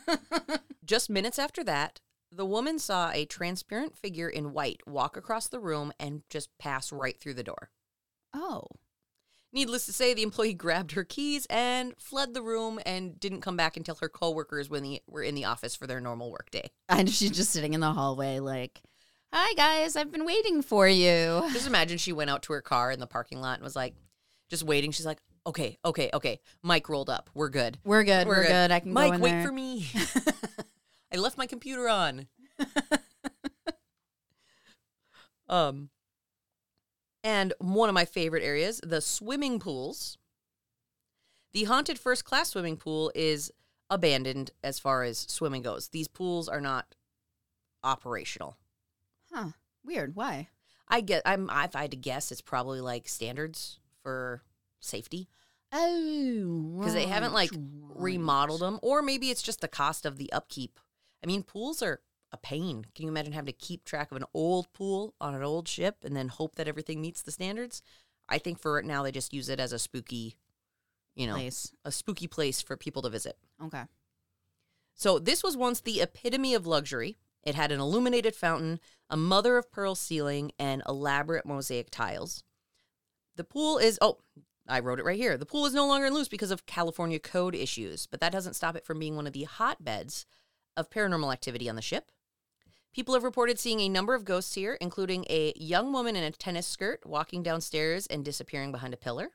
[0.06, 0.16] my
[0.48, 0.60] God.
[0.82, 2.00] Just minutes after that,
[2.32, 6.90] the woman saw a transparent figure in white walk across the room and just pass
[6.90, 7.68] right through the door.
[8.32, 8.62] Oh.
[9.56, 13.56] Needless to say, the employee grabbed her keys and fled the room and didn't come
[13.56, 16.68] back until her coworkers when the, were in the office for their normal workday.
[16.90, 18.82] And she's just sitting in the hallway, like,
[19.32, 22.92] "Hi guys, I've been waiting for you." Just imagine she went out to her car
[22.92, 23.94] in the parking lot and was like,
[24.50, 24.90] just waiting.
[24.90, 26.38] She's like, okay, okay, okay.
[26.62, 27.30] Mike rolled up.
[27.34, 27.78] We're good.
[27.82, 28.26] We're good.
[28.26, 28.70] We're, good.
[28.70, 29.46] I can Mike, go in wait there.
[29.46, 29.86] for me.
[31.12, 32.26] I left my computer on.
[35.48, 35.88] um,
[37.26, 40.16] and one of my favorite areas, the swimming pools.
[41.52, 43.50] The haunted first class swimming pool is
[43.90, 45.88] abandoned as far as swimming goes.
[45.88, 46.94] These pools are not
[47.82, 48.56] operational.
[49.32, 49.48] Huh.
[49.84, 50.14] Weird.
[50.14, 50.48] Why?
[50.88, 51.22] I get.
[51.26, 51.50] I'm.
[51.50, 54.42] If I had to guess, it's probably like standards for
[54.78, 55.28] safety
[55.72, 60.16] Oh, because they haven't like right, remodeled them, or maybe it's just the cost of
[60.16, 60.78] the upkeep.
[61.22, 62.00] I mean, pools are
[62.36, 62.84] a pain.
[62.94, 65.96] Can you imagine having to keep track of an old pool on an old ship
[66.04, 67.82] and then hope that everything meets the standards?
[68.28, 70.36] I think for it now they just use it as a spooky,
[71.14, 71.72] you know, Place.
[71.84, 73.36] a spooky place for people to visit.
[73.62, 73.84] Okay.
[74.94, 77.18] So this was once the epitome of luxury.
[77.42, 82.42] It had an illuminated fountain, a mother of pearl ceiling, and elaborate mosaic tiles.
[83.36, 84.18] The pool is oh,
[84.68, 85.36] I wrote it right here.
[85.36, 88.54] The pool is no longer in use because of California code issues, but that doesn't
[88.54, 90.26] stop it from being one of the hotbeds
[90.76, 92.10] of paranormal activity on the ship.
[92.96, 96.30] People have reported seeing a number of ghosts here, including a young woman in a
[96.30, 99.32] tennis skirt walking downstairs and disappearing behind a pillar,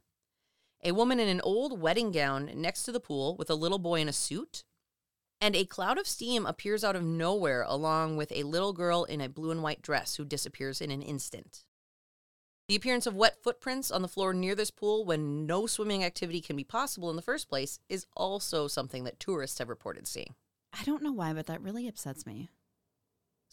[0.83, 4.01] a woman in an old wedding gown next to the pool with a little boy
[4.01, 4.63] in a suit,
[5.39, 9.21] and a cloud of steam appears out of nowhere along with a little girl in
[9.21, 11.63] a blue and white dress who disappears in an instant.
[12.67, 16.41] The appearance of wet footprints on the floor near this pool when no swimming activity
[16.41, 20.33] can be possible in the first place is also something that tourists have reported seeing.
[20.73, 22.49] I don't know why, but that really upsets me.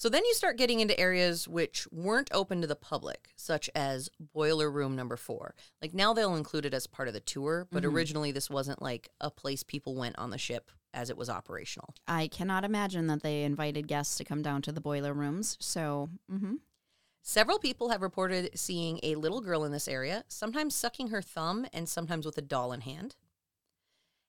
[0.00, 4.08] So then you start getting into areas which weren't open to the public, such as
[4.20, 5.56] Boiler Room number four.
[5.82, 7.92] Like now they'll include it as part of the tour, but Mhm.
[7.92, 11.94] originally this wasn't like a place people went on the ship as it was operational.
[12.06, 15.56] I cannot imagine that they invited guests to come down to the boiler rooms.
[15.61, 16.58] So, hmm
[17.20, 21.66] Several people have reported seeing a little girl in this area, sometimes sucking her thumb
[21.72, 23.16] and sometimes with a doll in hand.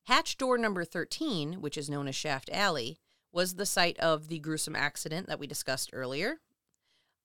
[0.08, 3.00] Hatch door number 13, which is known as Shaft Alley,
[3.32, 6.40] was the site of the gruesome accident that we discussed earlier.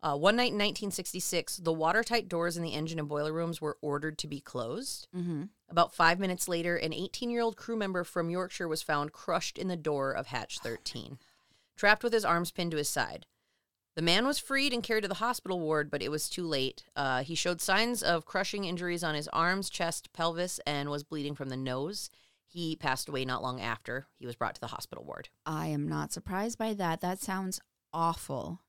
[0.02, 3.78] Uh, one night in 1966, the watertight doors in the engine and boiler rooms were
[3.80, 5.08] ordered to be closed.
[5.14, 9.12] hmm About five minutes later, an 18 year old crew member from Yorkshire was found
[9.12, 11.18] crushed in the door of Hatch 13,
[11.76, 13.24] trapped with his arms pinned to his side.
[13.96, 16.84] The man was freed and carried to the hospital ward, but it was too late.
[16.96, 21.34] Uh, he showed signs of crushing injuries on his arms, chest, pelvis, and was bleeding
[21.34, 22.10] from the nose.
[22.54, 25.28] He passed away not long after he was brought to the hospital ward.
[25.44, 27.00] I am not surprised by that.
[27.00, 27.60] That sounds
[27.92, 28.60] awful.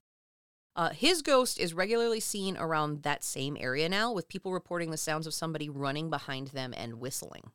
[0.76, 4.98] Uh, his ghost is regularly seen around that same area now, with people reporting the
[4.98, 7.52] sounds of somebody running behind them and whistling.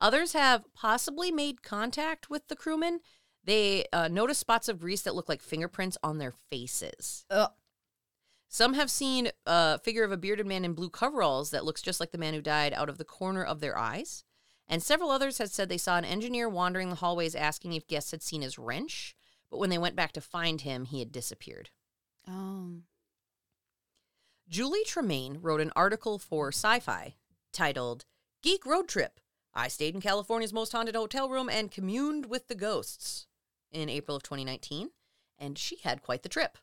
[0.00, 2.98] Others have possibly made contact with the crewmen.
[3.44, 7.24] They uh, notice spots of grease that look like fingerprints on their faces.
[7.30, 7.52] Ugh.
[8.48, 12.00] Some have seen a figure of a bearded man in blue coveralls that looks just
[12.00, 14.24] like the man who died out of the corner of their eyes.
[14.70, 18.12] And several others had said they saw an engineer wandering the hallways asking if guests
[18.12, 19.16] had seen his wrench,
[19.50, 21.70] but when they went back to find him, he had disappeared.
[22.28, 22.82] Oh.
[24.48, 27.16] Julie Tremaine wrote an article for Sci Fi
[27.52, 28.04] titled
[28.42, 29.18] Geek Road Trip.
[29.52, 33.26] I stayed in California's most haunted hotel room and communed with the ghosts
[33.72, 34.90] in April of 2019,
[35.36, 36.58] and she had quite the trip.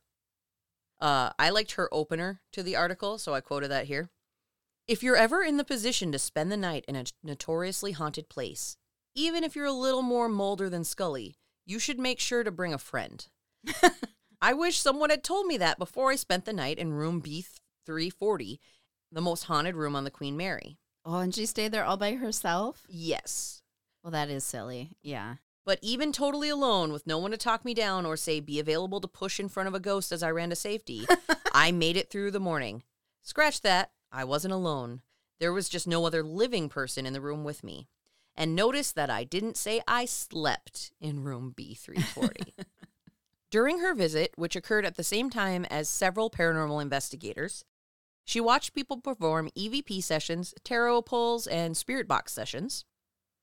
[1.01, 4.09] Uh, I liked her opener to the article, so I quoted that here.
[4.88, 8.78] If you're ever in the position to spend the night in a notoriously haunted place,
[9.13, 12.73] even if you're a little more Mulder than Scully, you should make sure to bring
[12.73, 13.28] a friend.
[14.41, 18.60] I wish someone had told me that before I spent the night in room B340,
[19.12, 20.78] the most haunted room on the Queen Mary.
[21.04, 22.86] Oh, and she stayed there all by herself?
[22.88, 23.62] Yes.
[24.04, 24.91] Well, that is silly.
[25.02, 25.36] Yeah.
[25.65, 29.02] But even totally alone, with no one to talk me down or say be available
[29.02, 31.06] to push in front of a ghost as I ran to safety,
[31.52, 32.84] I made it through the morning.
[33.21, 35.01] Scratch that, I wasn't alone.
[35.39, 37.87] There was just no other living person in the room with me.
[38.35, 42.53] And notice that I didn't say I slept in room B340.
[43.49, 47.63] During her visit, which occurred at the same time as several paranormal investigators,
[48.25, 52.83] she watched people perform EVP sessions, tarot pulls, and spirit box sessions.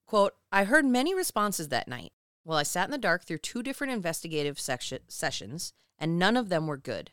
[0.07, 2.12] Quote, I heard many responses that night.
[2.42, 6.50] While I sat in the dark through two different investigative section- sessions, and none of
[6.50, 7.11] them were good.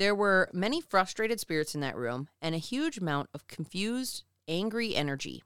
[0.00, 4.96] There were many frustrated spirits in that room and a huge amount of confused, angry
[4.96, 5.42] energy.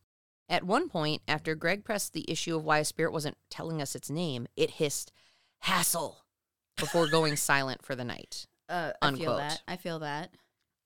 [0.49, 3.97] At one point, after Greg pressed the issue of why a spirit wasn't telling us
[3.97, 5.11] its name, it hissed,
[5.59, 6.19] Hassle,
[6.77, 8.47] before going silent for the night.
[8.69, 9.61] Uh, I feel that.
[9.67, 10.31] I feel that.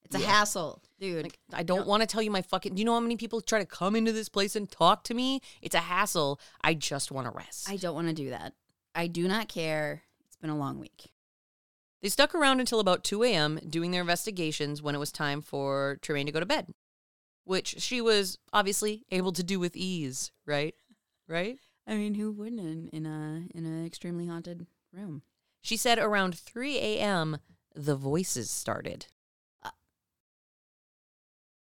[0.03, 0.25] It's a Yeah.
[0.25, 1.25] hassle, dude.
[1.25, 2.73] Like, I don't want to tell you my fucking.
[2.73, 5.13] Do you know how many people try to come into this place and talk to
[5.13, 5.41] me?
[5.61, 6.39] It's a hassle.
[6.61, 7.69] I just want to rest.
[7.69, 8.53] I don't want to do that.
[8.95, 10.01] I do not care.
[10.25, 11.11] It's been a long week.
[12.01, 13.59] They stuck around until about 2 a.m.
[13.67, 16.73] doing their investigations when it was time for Tremaine to go to bed,
[17.43, 20.73] which she was obviously able to do with ease, right?
[21.27, 21.59] Right?
[21.85, 25.23] I mean, who wouldn't in, in a in an extremely haunted room?
[25.61, 27.39] She said around 3 a.m.,
[27.75, 29.07] the voices started.
[29.61, 29.71] Uh.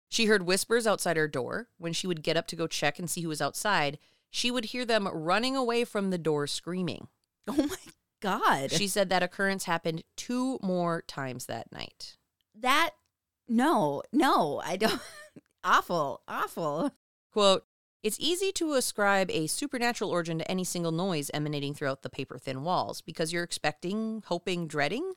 [0.08, 1.68] She heard whispers outside her door.
[1.78, 3.98] When she would get up to go check and see who was outside,
[4.30, 7.08] she would hear them running away from the door screaming.
[7.48, 7.76] Oh my
[8.20, 8.70] god.
[8.72, 12.16] She said that occurrence happened two more times that night.
[12.54, 12.90] that
[13.48, 15.00] no, no, I don't
[15.64, 16.92] awful, awful.
[17.32, 17.64] Quote,
[18.02, 22.38] it's easy to ascribe a supernatural origin to any single noise emanating throughout the paper
[22.38, 25.14] thin walls because you're expecting, hoping, dreading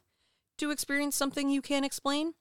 [0.58, 2.34] to experience something you can't explain.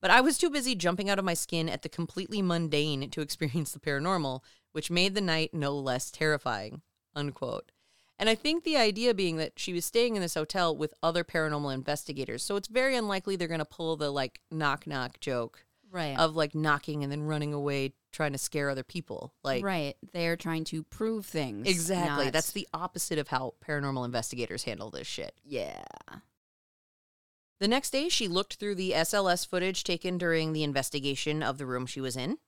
[0.00, 3.20] But I was too busy jumping out of my skin at the completely mundane to
[3.20, 4.40] experience the paranormal,
[4.72, 6.82] which made the night no less terrifying.
[7.14, 7.70] Unquote.
[8.18, 11.24] And I think the idea being that she was staying in this hotel with other
[11.24, 15.64] paranormal investigators, so it's very unlikely they're going to pull the like knock knock joke
[15.90, 16.18] Right.
[16.18, 19.34] of like knocking and then running away trying to scare other people.
[19.42, 19.94] Like right.
[20.12, 21.66] They're trying to prove things.
[21.68, 22.24] exactly.
[22.26, 25.34] not- That's the opposite of how paranormal investigators handle this shit.
[25.44, 25.82] yeah.
[27.60, 31.66] The next day, she looked through the SLS footage taken during the investigation of the
[31.66, 32.38] room she was in.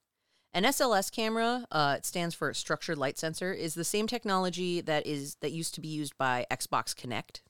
[0.55, 5.05] An SLS camera, uh, it stands for structured light sensor, is the same technology that
[5.05, 7.41] is that used to be used by Xbox Kinect,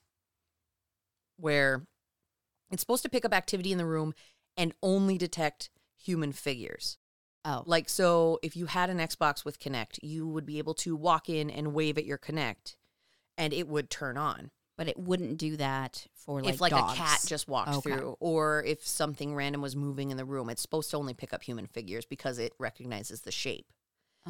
[1.37, 1.85] where
[2.71, 4.15] it's supposed to pick up activity in the room
[4.57, 6.97] and only detect human figures.
[7.45, 10.95] Oh, Like, so if you had an Xbox with Kinect, you would be able to
[10.95, 12.75] walk in and wave at your Kinect
[13.37, 14.49] and it would turn on.
[14.77, 16.93] But it wouldn't do that for like if like dogs.
[16.93, 17.81] a cat just walked Okay.
[17.95, 21.33] through or if something random was moving in the room, it's supposed to only pick
[21.33, 23.71] up human figures because it recognizes the shape.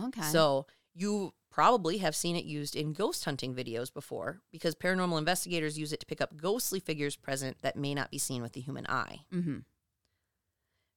[0.02, 0.22] okay.
[0.24, 5.78] So you probably have seen it used in ghost hunting videos before because paranormal investigators
[5.80, 8.62] use it to pick up ghostly figures present that may not be seen with the
[8.62, 9.22] human eye.
[9.34, 9.60] mm-hmm.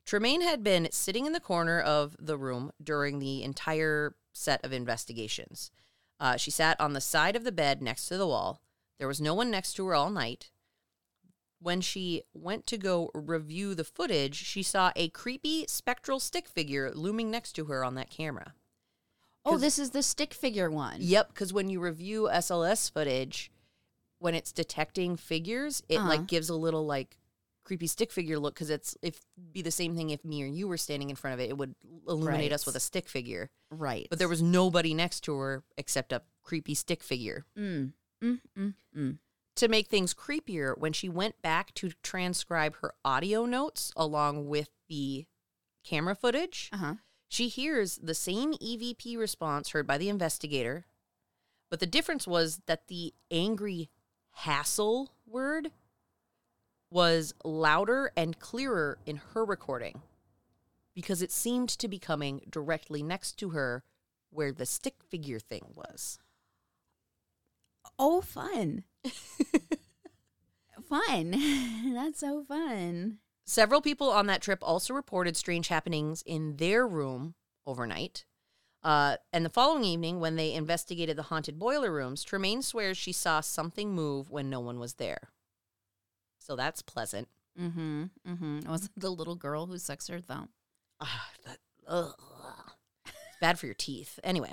[0.06, 4.72] Tremaine had been sitting in the corner of the room during the entire set of
[4.72, 5.70] investigations.
[6.18, 8.62] Uh, she sat on the side of the bed next to the wall.
[8.98, 10.50] There was no one next to her all night.
[11.60, 16.92] When she went to go review the footage, she saw a creepy spectral stick figure
[16.94, 18.54] looming next to her on that camera.
[19.44, 20.98] Oh, this is the stick figure one.
[21.00, 23.50] Yep, because when you review SLS footage,
[24.18, 26.08] when it's detecting figures, it Uh-huh.
[26.08, 27.16] like gives a little like
[27.64, 30.66] creepy stick figure look because it's if be the same thing if me or you
[30.68, 31.74] were standing in front of it, it would
[32.06, 32.66] illuminate us Right.
[32.66, 33.50] with a stick figure.
[33.70, 34.06] Right.
[34.10, 37.44] But there was nobody next to her except a creepy stick figure.
[37.56, 37.92] Mm.
[38.22, 39.18] Mm, mm, mm.
[39.56, 44.68] To make things creepier, when she went back to transcribe her audio notes along with
[44.88, 45.26] the
[45.84, 46.94] camera footage, Uh-huh.
[47.28, 50.86] she hears the same EVP response heard by the investigator,
[51.70, 53.90] but the difference was that the angry
[54.30, 55.72] hassle word
[56.90, 60.02] was louder and clearer in her recording
[60.94, 63.82] because it seemed to be coming directly next to her
[64.30, 66.18] where the stick figure thing was.
[67.98, 68.84] Oh, fun.
[70.88, 71.30] fun.
[71.94, 73.18] That's so fun.
[73.44, 77.34] Several people on that trip also reported strange happenings in their room
[77.66, 78.24] overnight.
[78.82, 83.12] Uh, and the following evening, when they investigated the haunted boiler rooms, Tremaine swears she
[83.12, 85.30] saw something move when no one was there.
[86.38, 87.28] So that's pleasant.
[87.60, 88.04] Mm-hmm.
[88.26, 88.70] Mm-hmm.
[88.70, 90.50] Was it the little girl who sucks her thumb?
[91.00, 92.14] Ah, that, ugh.
[93.06, 94.18] It's bad for your teeth.
[94.22, 94.52] Anyway,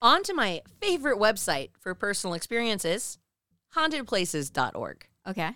[0.00, 3.18] on to my favorite website for personal experiences
[3.76, 5.06] hauntedplaces.org.
[5.26, 5.50] Okay.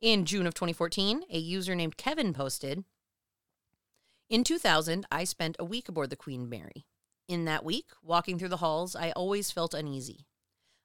[0.00, 2.84] In June of 2014, a user named Kevin posted
[4.28, 6.86] In 2000, I spent a week aboard the Queen Mary.
[7.28, 10.26] In that week, walking through the halls, I always felt uneasy.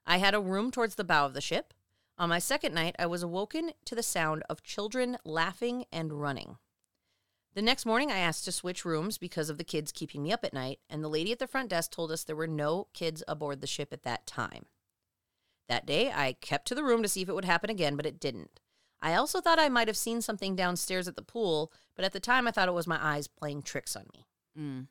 [0.05, 1.73] I had a room towards the bow of the ship.
[2.17, 6.57] On my second night, I was awoken to the sound of children laughing and running.
[7.55, 10.43] The next morning, I asked to switch rooms because of the kids keeping me up
[10.43, 13.23] at night, and the lady at the front desk told us there were no kids
[13.29, 14.65] aboard the ship at that time.
[15.69, 18.05] That day, I kept to the room to see if it would happen again, but
[18.05, 18.59] it didn't.
[19.01, 22.19] I also thought I might have seen something downstairs at the pool, but at the
[22.19, 24.25] time I thought it was my eyes playing tricks on me.
[24.59, 24.87] Mm.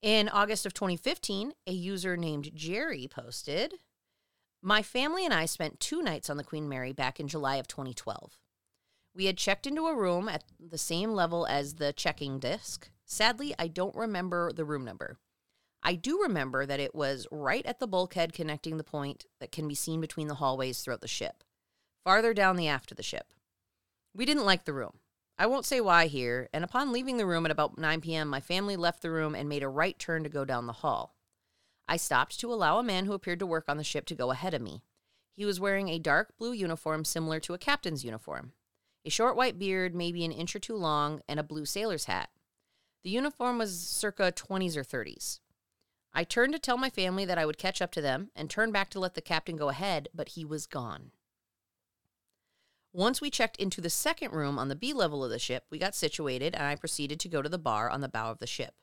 [0.00, 3.74] In August of 2015, a user named Jerry posted
[4.62, 7.66] My family and I spent two nights on the Queen Mary back in July of
[7.66, 8.38] 2012.
[9.20, 12.88] We had checked into a room at the same level as the checking desk.
[13.04, 15.18] Sadly, I don't remember the room number.
[15.82, 19.68] I do remember that it was right at the bulkhead connecting the point that can
[19.68, 21.44] be seen between the hallways throughout the ship,
[22.02, 23.34] farther down the aft of the ship.
[24.14, 25.00] We didn't like the room.
[25.36, 28.40] I won't say why here, and upon leaving the room at about 9 p.m., my
[28.40, 31.14] family left the room and made a right turn to go down the hall.
[31.86, 34.30] I stopped to allow a man who appeared to work on the ship to go
[34.30, 34.82] ahead of me.
[35.36, 38.54] He was wearing a dark blue uniform similar to a captain's uniform,
[39.04, 42.30] a short white beard, maybe an inch or two long, and a blue sailor's hat.
[43.02, 45.40] The uniform was circa 20s or 30s.
[46.12, 48.72] I turned to tell my family that I would catch up to them and turned
[48.72, 51.12] back to let the captain go ahead, but he was gone.
[52.92, 55.78] Once we checked into the second room on the B level of the ship, we
[55.78, 58.48] got situated and I proceeded to go to the bar on the bow of the
[58.48, 58.74] ship.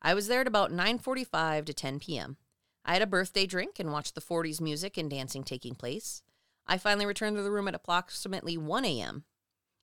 [0.00, 2.36] I was there at about 9:45 to 10 p.m.
[2.84, 6.22] I had a birthday drink and watched the 40s music and dancing taking place.
[6.66, 9.24] I finally returned to the room at approximately 1 a.m.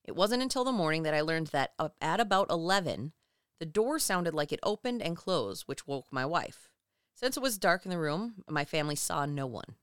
[0.06, 3.14] It wasn't until the morning that I learned that at about 11,
[3.60, 6.70] the door sounded like it opened and closed, which woke my wife.
[7.14, 9.76] Since it was dark in the room, my family saw no one.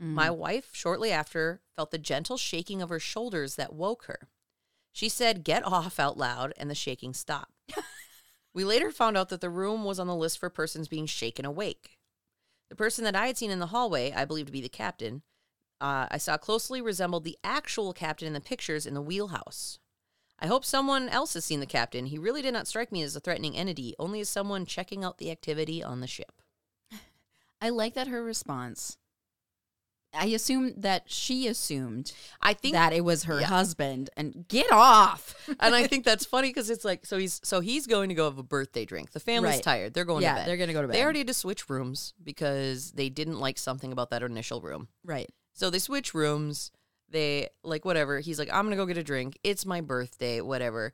[0.00, 0.12] Mm.
[0.12, 4.28] My wife, shortly after, felt the gentle shaking of her shoulders that woke her.
[4.92, 7.52] She said, Get off out loud, and the shaking stopped.
[8.54, 11.44] we later found out that the room was on the list for persons being shaken
[11.44, 11.98] awake.
[12.70, 15.22] The person that I had seen in the hallway, I believe to be the captain,
[15.84, 19.78] uh, I saw closely resembled the actual captain in the pictures in the wheelhouse.
[20.38, 22.06] I hope someone else has seen the captain.
[22.06, 25.18] He really did not strike me as a threatening entity, only as someone checking out
[25.18, 26.40] the activity on the ship.
[27.60, 28.96] I like that her response.
[30.14, 33.46] I assume that she assumed I think that it was her yeah.
[33.46, 35.34] husband and get off.
[35.60, 38.24] and I think that's funny because it's like so he's so he's going to go
[38.24, 39.10] have a birthday drink.
[39.10, 39.62] The family's Right.
[39.62, 39.92] tired.
[39.92, 40.46] They're going to yeah, bed.
[40.48, 40.94] they're gonna go to bed.
[40.96, 44.88] They already had to switch rooms because they didn't like something about that initial room.
[45.04, 45.30] right.
[45.54, 46.70] So they switch rooms.
[47.08, 48.18] They like whatever.
[48.20, 49.38] He's like, I'm gonna go get a drink.
[49.42, 50.92] It's my birthday, whatever.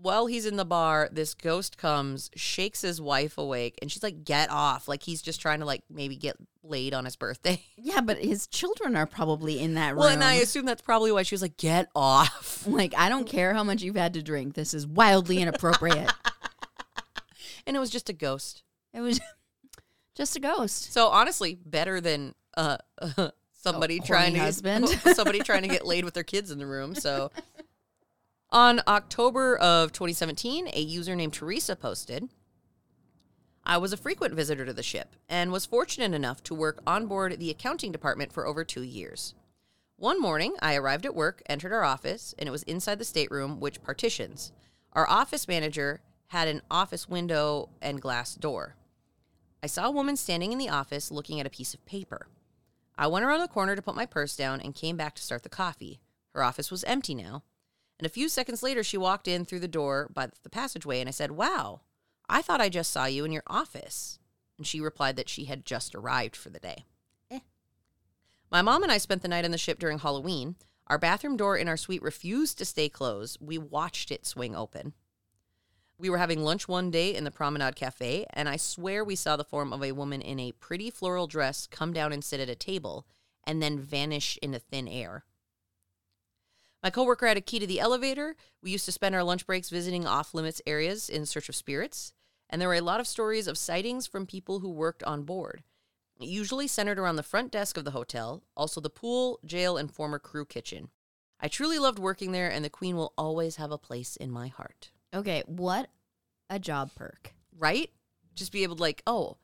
[0.00, 4.22] while he's in the bar, this ghost comes, shakes his wife awake, and she's like,
[4.24, 7.62] "Get off!" Like he's just trying to like maybe get laid on his birthday.
[7.76, 9.98] Yeah, but his children are probably in that room.
[10.00, 13.26] Well, and I assume that's probably why she was like, "Get off!" like, I don't
[13.26, 14.54] care how much you've had to drink.
[14.54, 16.12] This is wildly inappropriate.
[17.66, 18.62] And it was just a ghost.
[18.94, 19.20] it was
[20.14, 20.90] just a ghost.
[20.92, 22.76] So honestly, better than uh,
[23.52, 24.88] somebody Oh, trying to husband.
[25.14, 26.94] somebody trying to get laid with their kids in the room.
[26.94, 27.30] So
[28.50, 32.28] on October of 2017, a user named Teresa posted,
[33.64, 37.06] I was a frequent visitor to the ship and was fortunate enough to work on
[37.06, 39.34] board the accounting department for over 2 years.
[39.96, 43.60] One morning, I arrived at work, entered our office, and it was inside the stateroom,
[43.60, 44.52] which partitions.
[44.92, 48.76] Our office manager had an office window and glass door.
[49.62, 52.28] I saw a woman standing in the office looking at a piece of paper.
[53.00, 55.44] I went around the corner to put my purse down and came back to start
[55.44, 56.00] the coffee.
[56.34, 57.44] Her office was empty now.
[57.98, 61.08] And a few seconds later, she walked in through the door by the passageway, and
[61.08, 61.82] I said, Wow,
[62.28, 64.18] I thought I just saw you in your office.
[64.56, 66.86] And she replied that she had just arrived for the day.
[67.30, 67.38] Eh.
[68.50, 70.56] My mom and I spent the night on the ship during Halloween.
[70.88, 73.38] Our bathroom door in our suite refused to stay closed.
[73.40, 74.94] We watched it swing open.
[76.00, 79.36] We were having lunch one day in the Promenade Cafe, and I swear we saw
[79.36, 82.48] the form of a woman in a pretty floral dress come down and sit at
[82.48, 83.04] a table
[83.42, 85.24] and then vanish into thin air.
[86.84, 88.36] My coworker had a key to the elevator.
[88.62, 92.12] We used to spend our lunch breaks visiting off limits areas in search of spirits,
[92.48, 95.64] and there were a lot of stories of sightings from people who worked on board,
[96.20, 100.20] usually centered around the front desk of the hotel, also the pool, jail, and former
[100.20, 100.90] crew kitchen.
[101.40, 104.46] I truly loved working there, and the Queen will always have a place in my
[104.46, 104.90] heart.
[105.14, 105.88] Okay, what
[106.50, 107.32] a job perk.
[107.56, 107.90] Right?
[108.34, 109.36] Just be able to, like, oh,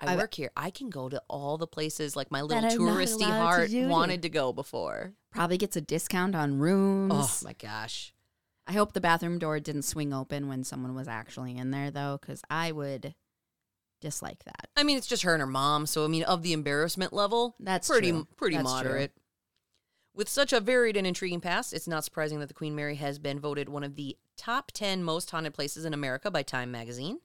[0.00, 0.50] I I- work here.
[0.56, 3.28] I can go to all the places like my little That I'm not touristy allowed
[3.28, 3.88] to heart do.
[3.88, 5.12] wanted to go before.
[5.30, 7.12] Probably gets a discount on rooms.
[7.14, 8.12] Oh my gosh.
[8.66, 12.18] I hope the bathroom door didn't swing open when someone was actually in there, though,
[12.20, 13.14] because I would
[14.00, 14.68] dislike that.
[14.76, 17.54] I mean, it's just her and her mom, so I mean, of the embarrassment level,
[17.60, 18.26] That's pretty true.
[18.36, 18.76] pretty That's true.
[18.76, 19.12] moderate.
[20.14, 23.18] With such a varied and intriguing past, it's not surprising that the Queen Mary has
[23.18, 27.20] been voted one of the top 10 most haunted places in America by Time magazine.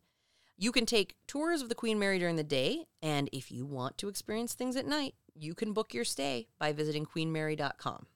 [0.57, 3.97] You can take tours of the Queen Mary during the day, and if you want
[3.99, 8.07] to experience things at night, you can book your stay by visiting queenmary.com.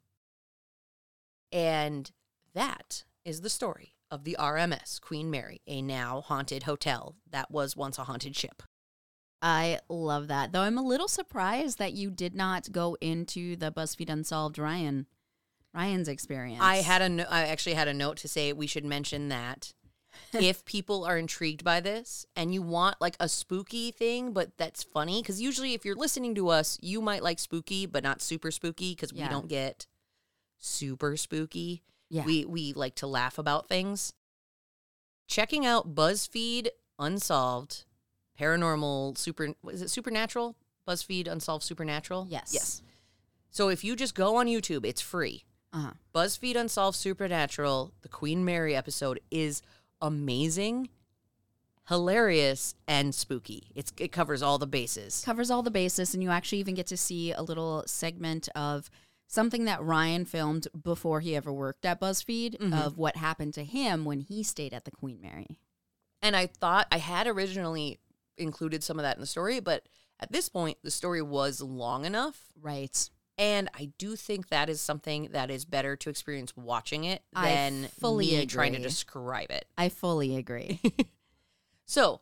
[1.52, 2.12] And
[2.54, 7.78] that is the story of the RMS Queen Mary, a now haunted hotel that was
[7.78, 8.64] once a haunted ship.
[9.42, 10.52] I love that.
[10.52, 15.08] Though I'm a little surprised that you did not go into the BuzzFeed Unsolved Ryan
[15.74, 16.61] Ryan's experience.
[16.61, 19.74] I had a no- I actually had a note to say we should mention that
[20.34, 24.84] if people are intrigued by this and you want like a spooky thing, but that's
[24.84, 28.51] funny because usually if you're listening to us, you might like spooky, but not super
[28.51, 29.28] spooky because Yeah.
[29.28, 29.88] we don't get
[30.57, 31.84] super spooky.
[32.09, 32.26] Yeah.
[32.26, 34.11] We we like to laugh about things.
[35.28, 36.67] Checking out BuzzFeed
[36.99, 37.86] Unsolved
[38.38, 40.57] Paranormal Super is it Supernatural?
[40.88, 42.28] BuzzFeed Unsolved Supernatural?
[42.30, 42.51] Yes.
[42.53, 42.82] Yes.
[43.49, 45.45] So if you just go on YouTube, it's free.
[45.74, 45.91] Uh-huh.
[46.13, 49.61] BuzzFeed Unsolved Supernatural, the Queen Mary episode is
[50.01, 50.89] amazing,
[51.88, 53.72] hilarious, and spooky.
[53.76, 55.22] It's it covers all the bases.
[55.26, 58.89] covers all the bases, and you actually even get to see a little segment of
[59.28, 62.86] something that Ryan filmed before he ever worked at BuzzFeed Mhm.
[62.86, 65.57] of what happened to him when he stayed at the Queen Mary.
[66.22, 67.99] And I thought I had originally
[68.38, 69.88] included some of that in the story, but
[70.19, 72.51] at this point the story was long enough.
[72.59, 73.09] Right.
[73.42, 77.88] And I do think that is something that is better to experience watching it than
[78.00, 79.66] fully me trying to describe it.
[79.78, 80.80] I fully agree.
[81.86, 82.22] So,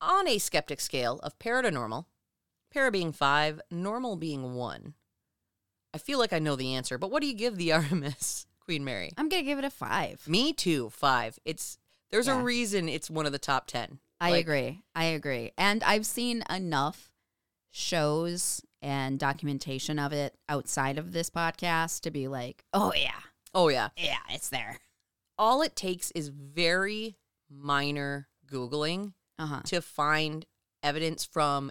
[0.00, 2.06] on a skeptic scale of para to normal,
[2.72, 4.94] para being five, normal being one,
[5.92, 8.84] I feel like I know the answer, but what do you give the RMS Queen
[8.84, 9.10] Mary?
[9.16, 10.22] I'm gonna give it a five.
[10.28, 11.38] Me too, five.
[11.44, 11.78] It's
[12.10, 12.38] there's Yeah.
[12.40, 13.98] a reason it's one of the top ten.
[14.20, 14.82] I Like, agree.
[14.94, 15.50] I agree.
[15.58, 17.10] And I've seen enough
[17.70, 23.20] shows and documentation of it outside of this podcast to be like, oh yeah,
[23.54, 23.88] Oh yeah.
[23.96, 24.78] yeah, it's there.
[25.36, 27.16] All it takes is very
[27.50, 29.60] minor googling Uh huh.
[29.66, 30.46] to find
[30.82, 31.70] evidence from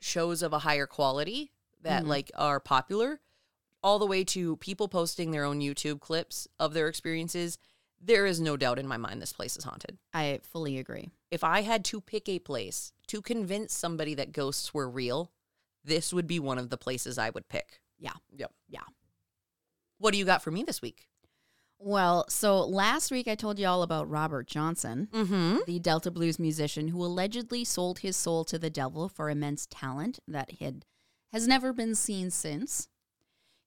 [0.00, 2.08] shows of a higher quality that Mhm.
[2.08, 3.20] like are popular
[3.82, 7.58] all the way to people posting their own YouTube clips of their experiences
[8.00, 11.10] there is no doubt in my mind this place is haunted I fully agree.
[11.30, 15.30] if i had to pick a place to convince somebody that ghosts were real
[15.84, 18.12] this would be one of the places i would pick Yeah.
[18.36, 18.80] yep Yeah.
[19.98, 21.06] what do you got for me this week
[21.78, 26.38] Well, so last week I told you all about Robert Johnson, mm-hmm the Delta blues
[26.38, 30.84] musician who allegedly sold his soul to the devil for immense talent that had
[31.32, 32.88] has never been seen since.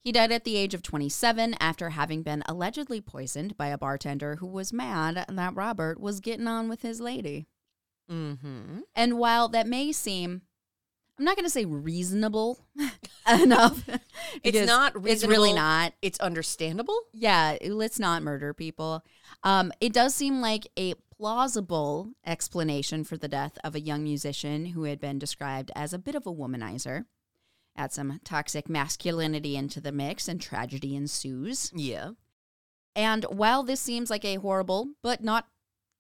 [0.04, 4.38] He died at the age of 27 after having been allegedly poisoned by a bartender
[4.38, 7.48] who was mad that Robert was getting on with his lady.
[8.10, 8.80] Mm-hmm.
[8.96, 10.44] And while that may seem,
[11.18, 12.60] I'm not going to say reasonable
[13.28, 13.84] enough,
[14.44, 15.94] It's not It's really not.
[16.02, 17.00] It's understandable.
[17.14, 19.04] Yeah, let's not murder people.
[19.44, 24.68] Um, it does seem like a plausible explanation for the death of a young musician
[24.68, 27.06] who had been described as a bit of a womanizer.
[27.76, 31.72] Add some toxic masculinity into the mix, and tragedy ensues.
[31.76, 32.12] Yeah.
[32.96, 35.48] And while this seems like a horrible, but not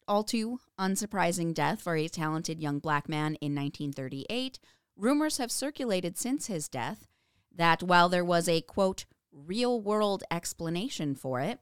[0.07, 4.59] all too unsurprising death for a talented young black man in 1938,
[4.97, 7.07] rumors have circulated since his death
[7.55, 11.59] that while there was a quote, real world explanation for it,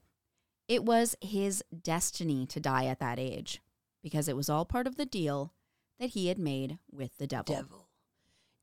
[0.68, 3.60] it was his destiny to die at that age
[4.02, 5.52] because it was all part of the deal
[5.98, 7.54] that he had made with the devil.
[7.54, 7.88] Devil.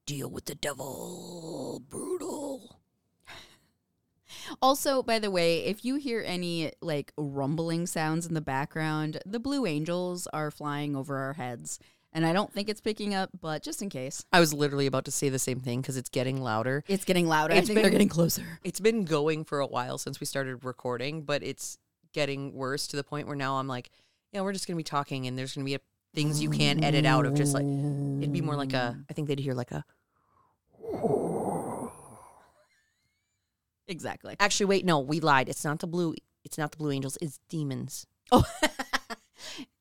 [0.06, 1.82] Deal with the devil.
[1.90, 2.80] Brutal.
[4.62, 9.40] Also, by the way, if you hear any like rumbling sounds in the background, the
[9.40, 11.80] Blue Angels are flying over our heads.
[12.16, 14.24] And I don't think it's picking up, but just in case.
[14.32, 16.84] I was literally about to say the same thing because it's getting louder.
[16.88, 17.56] It's getting louder.
[17.56, 18.60] I It's think they're getting closer.
[18.64, 21.80] It's been going for a while since we started recording, but it's
[22.14, 23.90] getting worse to the point where now I'm like,
[24.32, 25.80] yeah, we're just gonna be talking, and there's gonna be a,
[26.14, 28.96] things you can't edit out of just like it'd be more like a.
[28.96, 29.06] Mm.
[29.10, 29.84] I think they'd hear like a.
[33.88, 34.36] Exactly.
[34.40, 35.50] Actually, wait, no, we lied.
[35.50, 36.16] It's not the blue.
[36.46, 37.18] It's not the blue angels.
[37.22, 38.06] It's demons.
[38.32, 38.44] Oh.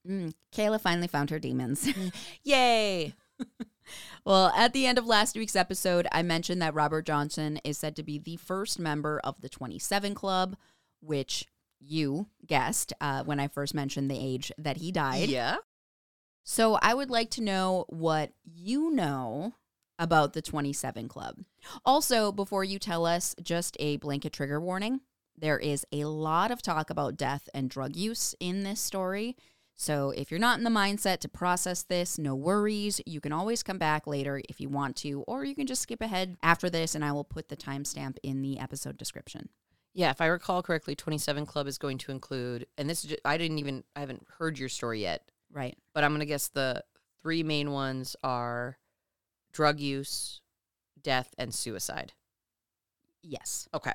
[0.09, 1.89] mm, Kala finally found her demons.
[2.45, 3.15] Yay!
[4.25, 7.97] Well, at the end of last week's episode, I mentioned that Robert Johnson is said
[7.97, 10.57] to be the first member of the 27 Club,
[11.01, 11.47] which
[11.81, 15.29] you guessed uh, when I first mentioned the age that he died.
[15.29, 15.57] Yeah.
[16.45, 19.55] So I would like to know what you know
[19.99, 21.39] about the 27 Club.
[21.85, 25.01] Also, before you tell us, just a blanket trigger warning
[25.37, 29.37] there is a lot of talk about death and drug use in this story.
[29.83, 33.01] So if you're not in the mindset to process this, no worries.
[33.05, 36.01] You can always come back later if you want to, or you can just skip
[36.01, 39.49] ahead after this and I will put the timestamp in the episode description.
[39.93, 43.17] Yeah, if I recall correctly, 27 Club is going to include, and this is ju-
[43.25, 45.77] I didn't even, I haven't heard your story yet, Right.
[45.95, 46.85] but I'm going to guess the
[47.21, 48.79] three main ones are
[49.53, 50.43] drug use,
[51.03, 52.13] death, and suicide.
[53.21, 53.69] Yes.
[53.75, 53.95] Okay.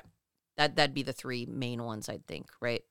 [0.58, 2.84] That, that'd be the three main ones, I'd think, right?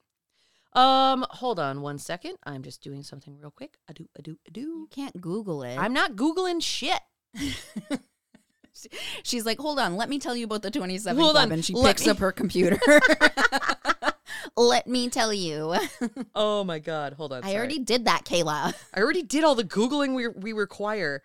[0.76, 2.34] Um, hold on one second.
[2.44, 3.78] I'm just doing something real quick.
[3.88, 4.60] I do, I do, I do.
[4.60, 5.76] You can't Google it.
[5.76, 7.00] I'm not Googling shit.
[9.22, 11.46] She's like, hold on, let me tell you about the 27 Hold Club.
[11.46, 12.78] on, And she let picks me- up her computer.
[14.56, 15.74] let me tell you.
[16.34, 17.14] Oh my God.
[17.14, 17.42] Hold on.
[17.42, 18.74] I already did that, Kala.
[18.94, 21.22] I already did all the Googling we, we require.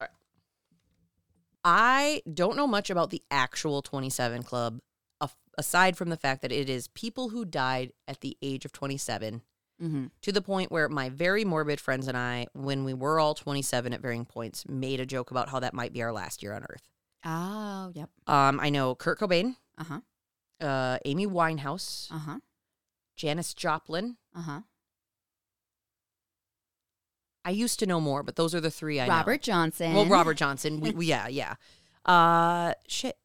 [0.00, 0.10] All right.
[1.62, 4.80] I don't know much about the actual 27 Club,
[5.58, 9.42] aside from the fact that it is people who died at the age of 27,
[9.82, 10.06] Mm-hmm.
[10.22, 13.92] to the point where my very morbid friends and I, when we were all 27
[13.92, 16.64] at varying points, made a joke about how that might be our last year on
[16.64, 16.88] Earth.
[17.26, 18.08] Oh, yep.
[18.26, 20.00] Um, I know Kurt Cobain, Uh huh.
[20.66, 22.38] uh, Amy Winehouse, Uh huh.
[23.16, 24.16] Janis Joplin.
[24.34, 24.60] Uh huh.
[27.44, 29.12] I used to know more, but those are the three I know.
[29.14, 29.94] Robert Johnson.
[29.94, 30.80] Well, Robert Johnson.
[30.80, 31.54] We, we yeah, yeah.
[32.06, 33.16] Uh shit.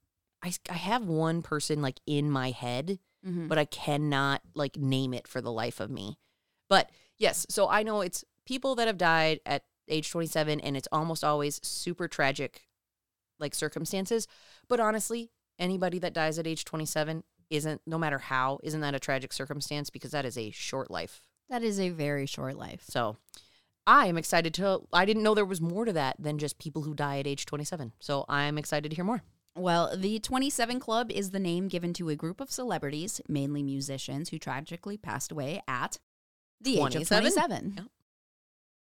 [0.44, 3.48] I I have one person like in my head, Mhm.
[3.48, 6.18] but I cannot like name it for the life of me.
[6.70, 10.88] But yes, so I know it's people that have died at age 27 and it's
[10.92, 12.68] almost always super tragic
[13.40, 14.28] like circumstances,
[14.68, 19.00] but honestly, anybody that dies at age 27 isn't no matter how, isn't that a
[19.00, 21.24] tragic circumstance because that is a short life.
[21.50, 22.84] That is a very short life.
[22.88, 23.18] So
[23.86, 24.82] I am excited to.
[24.94, 27.46] I didn't know there was more to that than just people who die at age
[27.46, 27.92] 27.
[28.00, 29.24] So I'm excited to hear more.
[29.56, 34.30] Well, the 27 Club is the name given to a group of celebrities, mainly musicians,
[34.30, 36.00] who tragically passed away at
[36.62, 37.22] the age of 27?
[37.22, 37.74] 27.
[37.78, 37.86] Yep.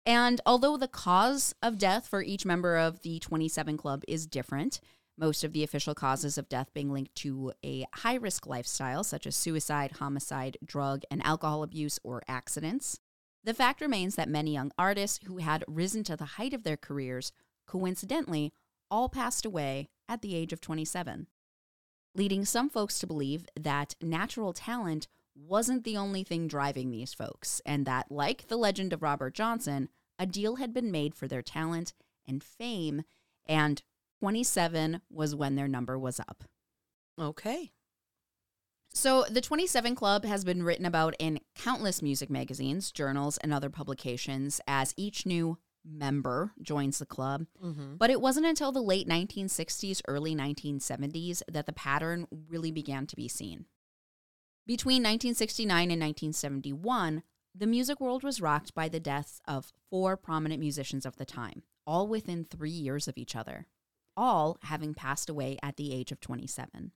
[0.08, 4.80] And although the cause of death for each member of the 27 Club is different,
[5.18, 9.26] most of the official causes of death being linked to a high risk lifestyle, such
[9.26, 13.00] as suicide, homicide, drug, and alcohol abuse, or accidents,
[13.44, 16.78] the fact remains that many young artists who had risen to the height of their
[16.78, 17.32] careers
[17.68, 18.52] coincidentally
[18.92, 21.28] all passed away at the age of 27,
[22.14, 27.62] leading some folks to believe that natural talent wasn't the only thing driving these folks,
[27.66, 31.42] and that, like the legend of Robert Johnson, a deal had been made for their
[31.42, 31.94] talent
[32.28, 33.04] and fame,
[33.46, 33.82] and
[34.22, 36.46] 27 was when their number was up.
[37.20, 37.72] Okay.
[38.94, 43.70] So, the 27 Club has been written about in countless music magazines, journals, and other
[43.70, 47.46] publications as each new member joins the club.
[47.64, 47.96] Mm-hmm.
[47.98, 53.16] But it wasn't until the late 1960s, early 1970s that the pattern really began to
[53.16, 53.66] be seen.
[54.66, 57.24] Between 1969 and 1971,
[57.54, 61.64] the music world was rocked by the deaths of four prominent musicians of the time,
[61.86, 63.68] all within three years of each other,
[64.18, 66.92] all having passed away at the age of 27.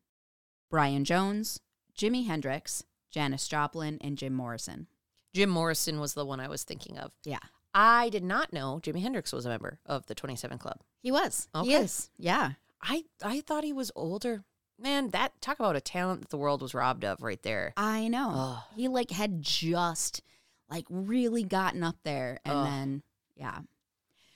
[0.70, 1.60] Brian Jones,
[1.98, 4.88] Jimi Hendrix, Janis Joplin, and Jim Morrison.
[5.34, 7.14] Jim Morrison was the one I was thinking of.
[7.24, 7.40] Yeah.
[7.74, 10.80] I did not know Jimi Hendrix was a member of the 27 Club.
[11.02, 11.48] He was.
[11.54, 11.74] Okay.
[11.74, 12.10] is.
[12.18, 12.54] Yeah.
[12.82, 14.44] I I thought he was older.
[14.78, 17.74] Man, that talk about a talent that the world was robbed of right there.
[17.76, 18.32] I know.
[18.34, 18.64] Ugh.
[18.76, 20.22] He like had just
[20.70, 22.66] like really gotten up there and Ugh.
[22.66, 23.04] then
[23.36, 23.60] yeah.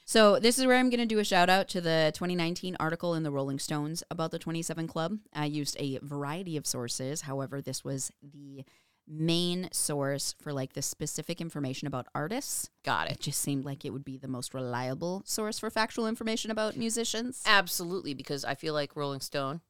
[0.06, 3.16] So this is where I'm going to do a shout out to the 2019 article
[3.16, 5.18] in the Rolling Stones about the 27 Club.
[5.34, 7.22] I used a variety of sources.
[7.22, 8.66] However, this was the
[9.08, 12.70] main source for like the specific information about artists.
[12.86, 13.20] Got It it.
[13.20, 17.44] just seemed like it would be the most reliable source for factual information about musicians.
[17.46, 19.62] Absolutely, because I feel like Rolling Stone.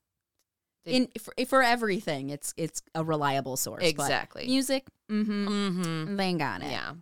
[0.85, 3.81] They- In for, for everything, it's it's a reliable source.
[3.81, 4.45] but Exactly.
[4.45, 6.15] music, mm-hmm, Mm-hmm.
[6.17, 6.71] they got it.
[6.71, 6.93] Yeah.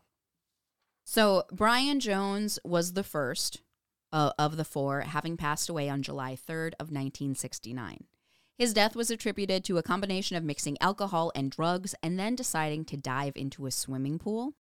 [1.06, 3.62] So Brian Jones was the first
[4.14, 8.06] uh, of the four, having passed away on July 3rd of 1969.
[8.62, 12.86] His death was attributed to a combination of mixing alcohol and drugs and then deciding
[12.86, 14.54] to dive into a swimming pool.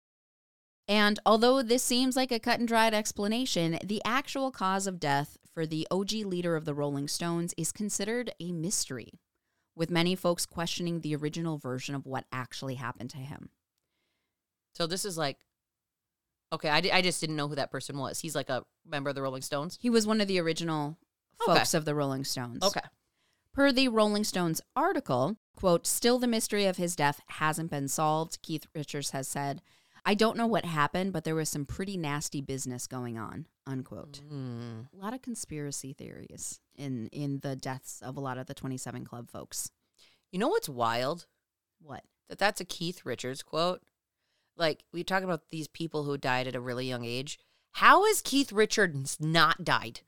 [0.86, 5.36] And although this seems like a cut and dried explanation, the actual cause of death
[5.52, 9.18] for the OG leader of the Rolling Stones is considered a mystery,
[9.74, 13.48] with many folks questioning the original version of what actually happened to him.
[14.76, 15.38] So this is like,
[16.52, 18.20] okay, I, I just didn't know who that person was.
[18.20, 19.76] He's like a member of the Rolling Stones.
[19.82, 20.98] He was one of the original
[21.42, 21.58] Okay.
[21.58, 22.62] folks of the Rolling Stones.
[22.62, 22.80] Okay.
[23.58, 28.40] Per the Rolling Stones article, quote, still the mystery of his death hasn't been solved,
[28.40, 29.62] Keith Richards has said.
[30.04, 34.20] I don't know what happened, but there was some pretty nasty business going on, unquote.
[34.32, 34.86] Mm.
[34.94, 39.04] A lot of conspiracy theories in in the deaths of a lot of the 27
[39.04, 39.72] Club folks.
[40.30, 41.26] You know what's wild?
[41.82, 42.04] What?
[42.28, 43.82] That that's a Keith Richards quote.
[44.56, 47.40] Like we talk about these people who died at a really young age.
[47.72, 50.02] How has Keith Richards not died?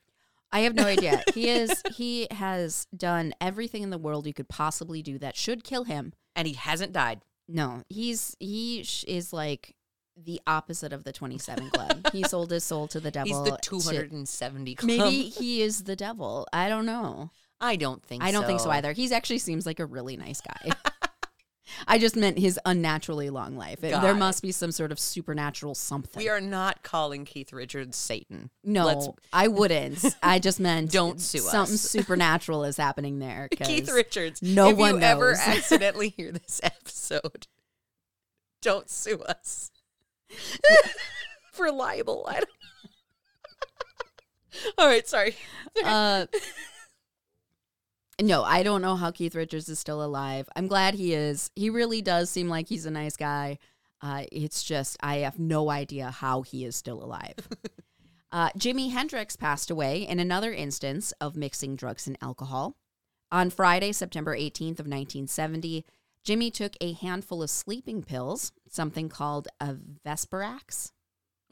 [0.52, 1.22] I have no idea.
[1.34, 5.64] he is he has done everything in the world you could possibly do that should
[5.64, 6.12] kill him.
[6.34, 7.20] And he hasn't died.
[7.48, 9.74] No, he's he sh- is like
[10.16, 12.10] the opposite of the 27 club.
[12.12, 13.42] he sold his soul to the devil.
[13.44, 14.86] He's the to- 270 club.
[14.86, 16.46] Maybe he is the devil.
[16.52, 17.30] I don't know.
[17.60, 18.92] I don't think I don't think so so either.
[18.92, 20.72] He's actually seems like a really nice guy.
[21.86, 23.82] I just meant his unnaturally long life.
[23.84, 26.20] It- there must be some sort of supernatural something.
[26.22, 28.50] We are not calling Keith Richards Satan.
[28.64, 30.04] no, Let's- I wouldn't.
[30.22, 31.80] I just meant Don't sue something us.
[31.80, 33.48] supernatural is happening there.
[33.62, 34.42] Keith Richards.
[34.42, 37.46] no if one you ever accidentally hear this episode,
[38.62, 39.70] don't sue us.
[41.52, 42.24] For libel.
[42.28, 42.48] I don't
[44.78, 45.36] All right, sorry.
[45.84, 46.26] uh,
[48.20, 50.48] no, I don't know how Keith Richards is still alive.
[50.56, 51.50] I'm glad he is.
[51.54, 53.58] He really does seem like he's a nice guy.
[54.02, 57.48] Uh, it's just I have no idea how he is still alive.
[58.32, 62.76] uh, Jimi Hendrix passed away in another instance of mixing drugs and alcohol.
[63.32, 65.84] On Friday, September 18th of 1970,
[66.26, 70.92] Jimi took a handful of sleeping pills, something called a Vesparax.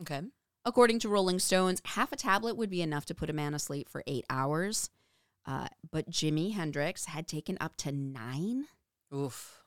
[0.01, 0.23] Okay.
[0.65, 3.89] According to Rolling Stones, half a tablet would be enough to put a man asleep
[3.89, 4.91] for eight hours.
[5.47, 8.67] Uh, but Jimi Hendrix had taken up to nine.
[9.15, 9.61] Oof.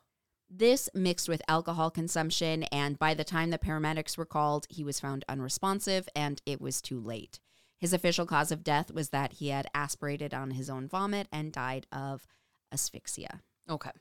[0.49, 4.99] This mixed with alcohol consumption, and by the time the paramedics were called, he was
[4.99, 7.39] found unresponsive and it was too late.
[7.79, 11.51] His official cause of death was that he had aspirated on his own vomit and
[11.51, 12.27] died of
[12.71, 13.41] asphyxia.
[13.69, 13.91] Okay.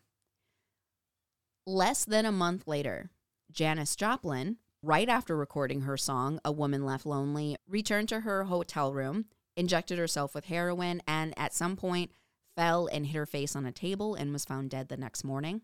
[1.66, 3.11] Less than a month later,
[3.51, 8.93] Janis Joplin, right after recording her song, A Woman Left Lonely, returned to her hotel
[8.93, 9.27] room,
[9.61, 12.11] injected herself with heroin, and at some point
[12.56, 15.61] fell and hit her face on a table and was found dead the next morning.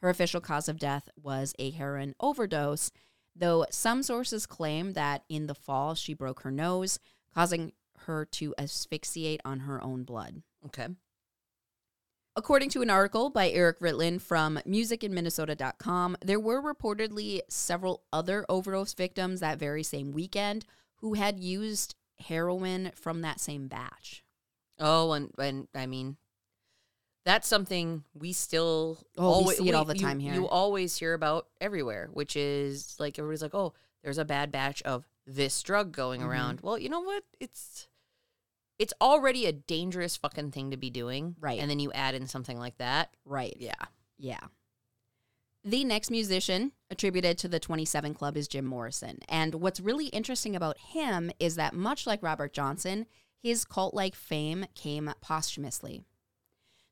[0.00, 2.92] Her official cause of death was a heroin overdose,
[3.34, 7.00] though some sources claim that in the fall she broke her nose,
[7.34, 10.42] causing her to asphyxiate on her own blood.
[10.64, 10.86] Okay.
[12.36, 18.94] According to an article by Eric Ritlin from musicinminnesota.com, there were reportedly several other overdose
[18.94, 20.64] victims that very same weekend
[20.96, 24.24] who had used heroin from that same batch.
[24.78, 26.16] Oh, and and I mean,
[27.24, 30.34] that's something we still Oh, we see it all the you- time here.
[30.34, 34.82] You always hear about everywhere, which is like everybody's like, "Oh, there's a bad batch
[34.82, 36.26] of this drug going Mhm.
[36.26, 37.24] around." Well, you know what?
[37.40, 37.88] It's
[38.78, 41.58] it's already a dangerous fucking thing to be doing, Right.
[41.58, 43.16] And then you add in something like that.
[43.24, 43.56] Right.
[43.58, 43.86] Yeah.
[44.18, 44.48] Yeah.
[45.66, 49.18] The next musician attributed to the 27 Club is Jim Morrison.
[49.28, 53.06] And what's really interesting about him is that, much like Robert Johnson,
[53.42, 56.04] his cult like fame came posthumously.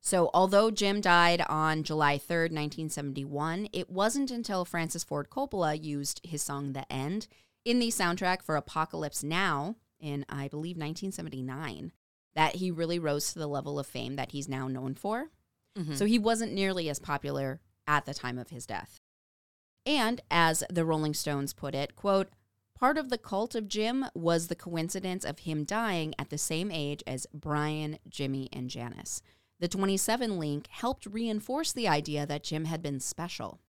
[0.01, 6.21] So, although Jim died on July 3rd, 1971, it wasn't until Francis Ford Coppola used
[6.25, 7.29] his song The End
[7.65, 11.93] in the soundtrack for Apocalypse Now in, I believe, 1979
[12.35, 15.31] that he really rose to the level of fame that he's now known for.
[15.79, 15.97] Mhm.
[15.97, 19.01] So, he wasn't nearly as popular at the time of his death.
[19.87, 22.29] And as the Rolling Stones put it, quote,
[22.79, 26.71] part of the cult of Jim was the coincidence of him dying at the same
[26.71, 29.23] age as Brian, Jimi, and Janis.
[29.61, 33.61] The 27 link helped reinforce the idea that Jim had been special,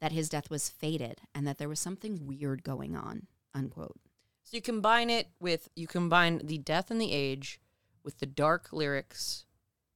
[0.00, 3.26] that his death was fated, and that there was something weird going on.
[3.54, 3.98] Unquote.
[4.44, 7.60] So you combine it with you combine the death and the age
[8.04, 9.44] with the dark lyrics,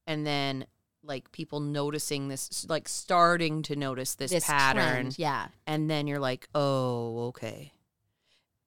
[0.05, 0.65] and then
[1.07, 5.47] like people noticing this, like starting to notice this, pattern, trend, yeah.
[5.65, 7.71] and then you're like, oh, okay.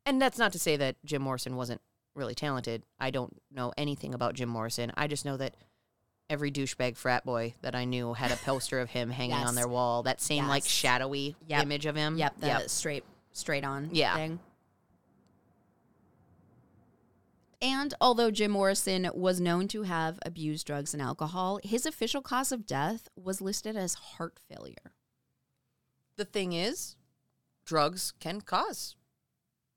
[0.07, 1.81] And that's not to say that Jim Morrison wasn't
[2.15, 2.83] really talented.
[2.99, 4.91] I don't know anything about Jim Morrison.
[4.97, 5.55] I just know that
[6.29, 9.49] every douchebag frat boy that I knew had a poster of him hanging Yes.
[9.49, 10.03] on their wall.
[10.03, 11.63] That same like shadowy Yep.
[11.63, 12.17] image of him.
[12.17, 14.15] Yep, the straight straight on Yeah.
[14.17, 14.41] thing.
[17.63, 22.53] And although Jim Morrison was known to have abused drugs and alcohol, his official cause
[22.53, 24.93] of death was listed as heart failure.
[26.17, 26.97] The thing is,
[27.67, 28.97] drugs can cause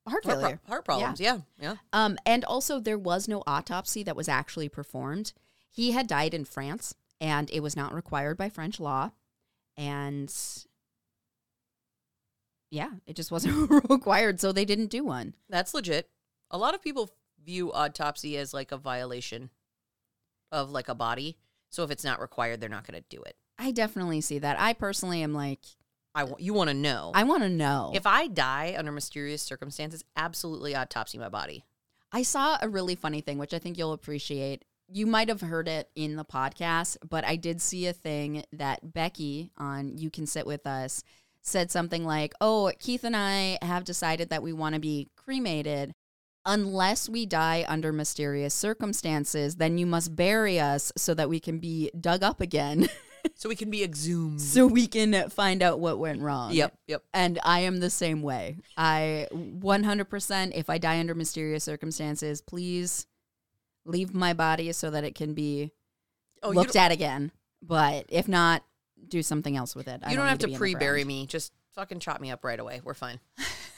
[0.08, 0.62] Heart heart, pro- failure.
[0.68, 1.20] heart problems.
[1.22, 1.40] Yeah.
[1.60, 1.76] yeah.
[1.94, 5.32] Um, and also, there was no autopsy that was actually performed.
[5.72, 9.12] He had died in France, and it was not required by French law.
[9.78, 10.34] And
[12.70, 15.36] yeah, it just wasn't required, so they didn't do one.
[15.50, 16.10] That's legit.
[16.52, 17.10] A lot of people
[17.46, 19.50] view autopsy as like a violation
[20.52, 21.38] of like a body.
[21.70, 23.36] So if it's not required, they're not going to do it.
[23.58, 24.60] I definitely see that.
[24.60, 25.60] I personally am like,
[26.16, 27.12] I want you want to know.
[27.16, 27.92] I want to know.
[27.96, 31.66] if I die under mysterious circumstances, absolutely autopsy my body.
[32.12, 34.64] I saw a really funny thing, which I think you'll appreciate.
[34.88, 38.94] You might have heard it in the podcast, but I did see a thing that
[38.94, 41.04] Becky on You Can Sit With Us
[41.42, 45.94] said something like, Oh, Keith and I have decided that we want to be cremated.
[46.46, 51.60] Unless we die under mysterious circumstances, then you must bury us so that we can
[51.60, 52.90] be dug up again,
[53.36, 54.42] So we can be exhumed.
[54.42, 56.52] so we can find out what went wrong.
[56.52, 57.04] yep, yep.
[57.14, 58.58] And I am the same way.
[58.76, 63.08] I 100%, if I die under mysterious circumstances, please
[63.86, 65.72] leave my body so that it can be
[66.42, 67.32] Oh, looked at again.
[67.62, 68.66] But if not,
[69.08, 70.02] do something else with it.
[70.04, 71.26] I you don't have to the pre-bury me.
[71.26, 72.82] Just fucking chop me up right away.
[72.84, 73.22] We're fine.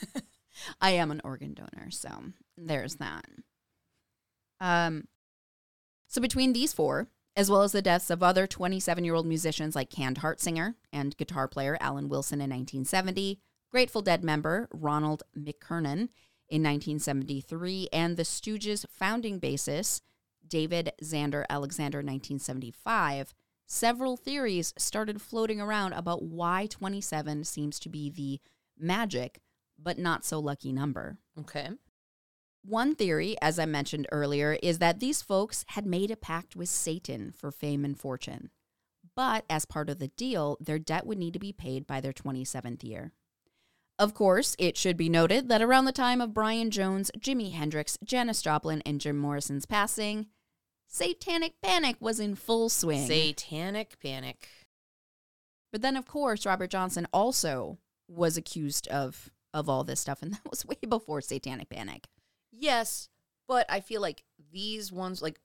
[0.81, 2.09] I am an organ donor, so
[2.57, 3.25] there's that.
[4.59, 5.07] Um,
[6.07, 10.19] so between these four, as well as the deaths of other 27-year-old musicians like Canned
[10.19, 13.39] Heat singer and guitar player Alan Wilson in 1970,
[13.71, 16.09] Grateful Dead member Ronald McKernan
[16.47, 20.01] in 1973, and the Stooges founding bassist
[20.47, 23.33] David Xander Alexander in 1975,
[23.65, 28.39] several theories started floating around about why 27 seems to be the
[28.77, 29.39] magic
[29.77, 31.17] but not so lucky number.
[31.37, 31.69] Okay.
[32.67, 36.67] One theory, as I mentioned earlier, is that these folks had made a pact with
[36.67, 38.49] Satan for fame and fortune.
[39.15, 42.11] But as part of the deal, their debt would need to be paid by their
[42.11, 43.11] 27th year.
[43.99, 47.99] Of course, it should be noted that around the time of Brian Jones, Jimi Hendrix,
[48.03, 50.27] Janis Joplin, and Jim Morrison's passing,
[50.87, 53.05] satanic panic was in full swing.
[53.07, 54.49] Satanic panic.
[55.71, 60.33] But then, of course, Robert Johnson also was accused of of all this stuff, and
[60.33, 62.07] that was way before Satanic Panic.
[62.57, 63.09] Yes,
[63.47, 65.39] but I feel like these ones, like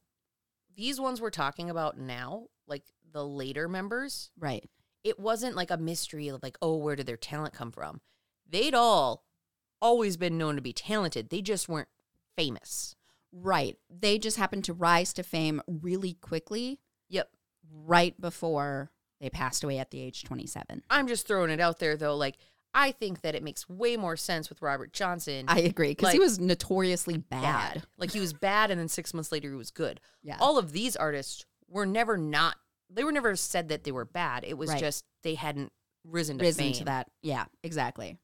[0.77, 4.69] these ones we're talking about now, like the later members, Right.
[5.05, 8.01] it wasn't like a mystery of like, oh, where did their talent come from?
[8.49, 9.25] They'd all
[9.83, 11.31] always been known to be talented.
[11.31, 11.89] They just weren't
[12.37, 12.95] famous.
[13.33, 13.79] Right.
[13.89, 17.31] They just happened to rise to fame really quickly, Yep.
[17.71, 18.91] right before
[19.21, 20.83] they passed away at the age 27.
[20.91, 22.17] I'm just throwing it out there though.
[22.17, 22.37] Like,
[22.73, 25.47] I think that it makes way more sense with Robert Johnson.
[25.49, 27.83] I agree, because he was notoriously bad.
[27.99, 30.01] Like he was bad and then six months later he was good.
[30.23, 30.37] Yeah.
[30.41, 32.57] All of these artists were never not
[32.93, 34.45] they were never said that they were bad.
[34.45, 34.81] It was Right.
[34.81, 35.73] just they hadn't
[36.05, 36.73] risen to risen fame.
[36.75, 37.09] to that.
[37.23, 38.19] Yeah, exactly.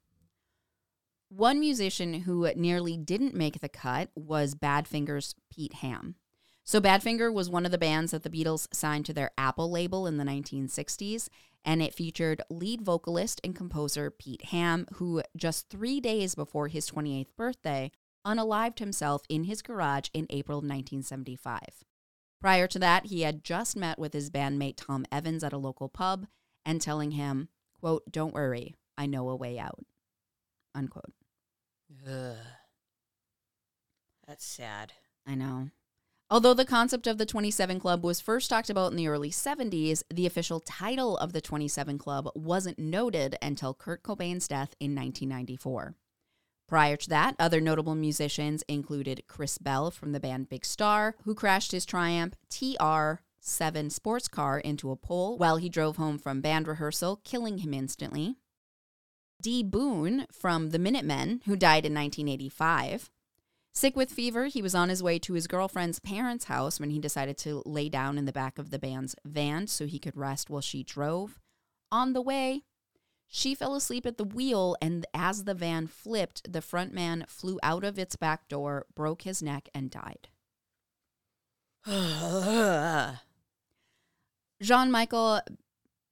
[1.29, 6.15] One musician who nearly didn't make the cut was Badfinger's Pete Ham.
[6.65, 10.07] So Badfinger was one of the bands that the Beatles signed to their Apple label
[10.07, 11.29] in the 1960s,
[11.67, 16.89] and it featured lead vocalist and composer Pete Ham, who just three days before his
[16.89, 17.91] 28th birthday
[18.25, 21.59] unalived himself in his garage in April 1975.
[22.41, 25.89] Prior to that, he had just met with his bandmate Tom Evans at a local
[25.89, 26.27] pub
[26.65, 27.49] and telling him,
[27.81, 29.85] quote, Don't worry, I know a way out,
[30.75, 31.13] unquote.
[32.09, 32.37] Ugh.
[34.27, 34.93] That's sad.
[35.27, 35.71] I know.
[36.29, 40.03] Although the concept of the 27 Club was first talked about in the early 70s,
[40.13, 45.95] the official title of the 27 Club wasn't noted until Kurt Cobain's death in 1994.
[46.67, 51.33] Prior to that, other notable musicians included Chris Bell from the band Big Star, who
[51.33, 56.41] crashed his Triumph TR 7 sports car into a pole while he drove home from
[56.41, 58.35] band rehearsal, killing him instantly.
[59.41, 59.63] D.
[59.63, 63.11] Boon from the Minutemen, who died in 1985.
[63.77, 66.99] Sick with fever, he was on his way to his girlfriend's parents' house when he
[66.99, 70.49] decided to lay down in the back of the band's van so he could rest
[70.49, 71.39] while she drove.
[71.93, 72.63] On the way,
[73.29, 77.59] she fell asleep at the wheel, and as the van flipped, the front man flew
[77.63, 80.29] out of its back door, broke his neck, and died.
[84.63, 85.43] Jean Michael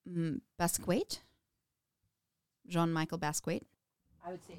[0.06, 1.20] Basquiat?
[2.68, 3.62] Jean Michael Basquiat?
[4.22, 4.58] I would say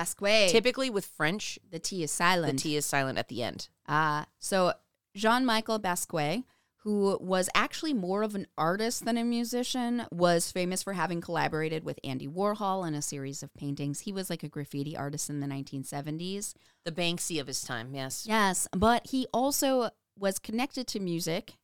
[0.00, 0.50] Basque.
[0.50, 2.52] Typically with French, the T is silent.
[2.52, 2.58] the.
[2.58, 3.68] T is silent at the end.
[3.88, 4.72] Ah, so
[5.14, 6.44] Jean Michael Basquiat,
[6.82, 11.84] who was actually more of an artist than a musician, was famous for having collaborated
[11.84, 14.00] with Andy Warhol in a series of paintings.
[14.00, 16.54] He was like a graffiti artist in the 1970s.
[16.84, 18.24] The Banksy of his time, yes.
[18.26, 21.54] Yes, but he also was connected to music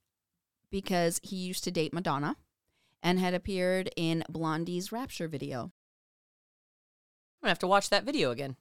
[0.70, 2.36] because he used to date Madonna
[3.02, 5.72] and had appeared in Blondie's Rapture video.
[7.36, 8.56] I'm gonna have to watch that video again.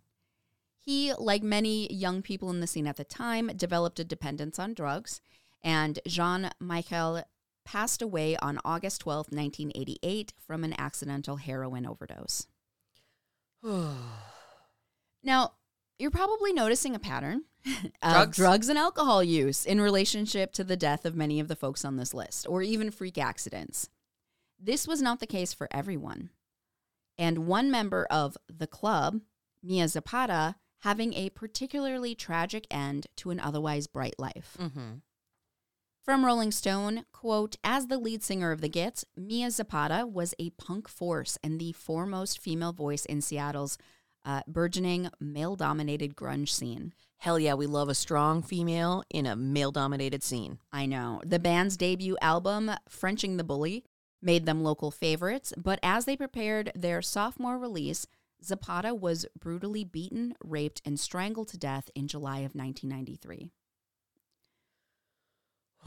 [0.80, 4.73] He, like many young people in the scene at the time, developed a dependence on
[4.73, 5.19] drugs,
[5.63, 7.23] and Jean Michel
[7.65, 12.47] passed away on August 12, 1988, from an accidental heroin overdose.
[15.23, 15.53] Now,
[15.97, 17.45] you're probably noticing a pattern
[18.03, 18.38] of Drugs?
[18.38, 21.95] drugs and alcohol use in relationship to the death of many of the folks on
[21.95, 23.89] this list, or even freak accidents.
[24.59, 26.30] This was not the case for everyone.
[27.18, 29.22] And one member of the club,
[29.63, 34.57] Mia Zapata, having a particularly tragic end to an otherwise bright life.
[34.59, 34.95] mm-hmm.
[36.03, 40.51] From Rolling Stone, quote, as the lead singer of the Gits, Mia Zapata was a
[40.51, 43.80] punk force and the foremost female voice in Seattle's
[44.24, 46.93] uh, burgeoning male dominated grunge scene.
[47.18, 50.59] Hell yeah, we love a strong female in a male dominated scene.
[50.72, 51.22] I know.
[51.26, 53.84] The band's debut album, Frenching the Bully,
[54.26, 58.07] made them local favorites, but as they prepared their sophomore release,
[58.43, 63.51] Zapata was brutally beaten, raped, and strangled to death in July of 1993.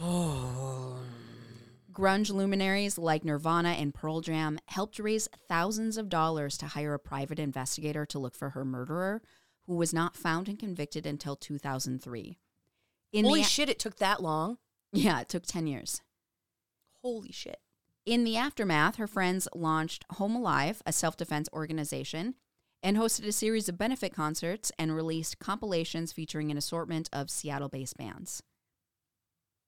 [0.01, 0.97] Oh.
[1.93, 6.99] Grunge luminaries like Nirvana and Pearl Jam helped raise thousands of dollars to hire a
[6.99, 9.21] private investigator to look for her murderer,
[9.67, 12.39] who was not found and convicted until 2003.
[13.13, 14.59] In Holy the, shit, it took that long.
[14.93, 16.01] yeah, it took 10 years.
[17.03, 17.59] Holy shit.
[18.09, 22.37] In the aftermath, her friends launched Home Alive, a self defense organization,
[22.83, 27.69] and hosted a series of benefit concerts and released compilations featuring an assortment of Seattle
[27.69, 28.43] based bands.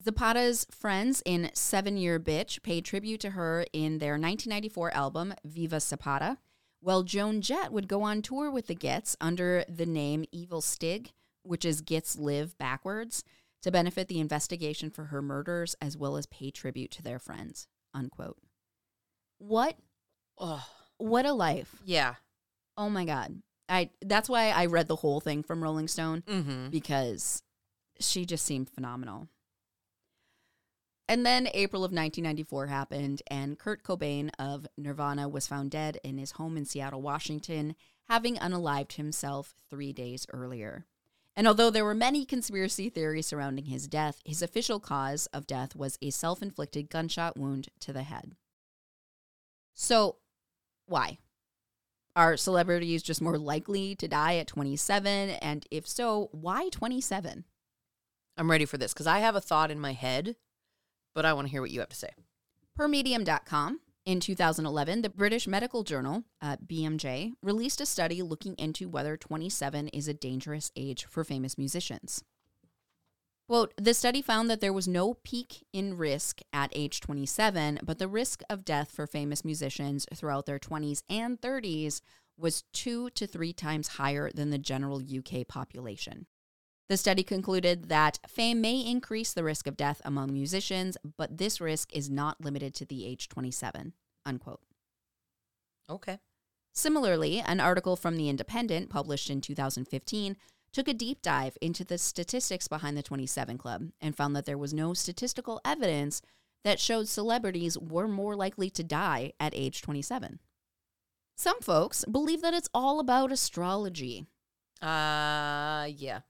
[0.03, 5.79] Zapata's friends in Seven Year Bitch paid tribute to her in their 1994 album, Viva
[5.79, 6.39] Zapata,
[6.81, 11.13] while Joan Jett would go on tour with the Gits under the name Evil Stig,
[11.43, 13.23] which is Gits Live backwards,
[13.61, 17.69] to benefit the investigation for her murders as well as pay tribute to their friends.
[17.95, 18.39] Unquote.
[19.39, 19.77] What
[20.39, 20.65] Oh.
[20.99, 21.77] what a life.
[21.85, 22.15] Yeah.
[22.77, 23.43] Oh my god.
[23.69, 26.69] I that's why I read the whole thing from Rolling Stone Mm-hmm.
[26.71, 27.43] because
[28.01, 29.29] she just seemed phenomenal.
[31.09, 36.19] And then April of 1994 happened, and Kurt Cobain of Nirvana was found dead in
[36.19, 37.75] his home in Seattle, Washington,
[38.09, 40.87] having unalived himself three days earlier.
[41.41, 45.75] And although there were many conspiracy theories surrounding his death, his official cause of death
[45.75, 48.37] was a self inflicted gunshot wound to the head.
[49.73, 50.17] So,
[50.85, 51.17] why?
[52.15, 55.31] Are celebrities just more likely to die at 27?
[55.41, 57.47] And if so, why 27?
[58.37, 60.37] I'm ready for this because I have a thought in my head,
[61.15, 62.11] but I want to hear what you have to say.
[62.77, 68.89] Per Medium.com, in 2011, the British Medical Journal, uh, BMJ, released a study looking into
[68.89, 72.25] whether 27 is a dangerous age for famous musicians.
[73.49, 77.99] Quote, the study found that there was no peak in risk at age 27, but
[77.99, 82.01] the risk of death for famous musicians throughout their 20s and 30s
[82.39, 86.27] was two to three times higher than the general UK population.
[86.91, 91.61] The study concluded that fame may increase the risk of death among musicians, but this
[91.61, 93.93] risk is not limited to the age 27.
[94.27, 94.61] Unquote.
[95.89, 96.19] Okay.
[96.75, 100.37] Similarly, an article from The Independent published in 2015
[100.73, 104.59] took a deep dive into the statistics behind the 27 Club and found that there
[104.59, 106.23] was no statistical evidence
[106.65, 110.41] that showed celebrities were more likely to die at age 27.
[111.37, 114.27] Some folks believe that it's all about astrology.
[114.83, 116.23] Uh, yeah.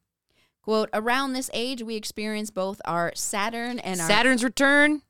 [0.62, 5.02] Quote, around this age, we experience both our Saturn and our Saturn's return.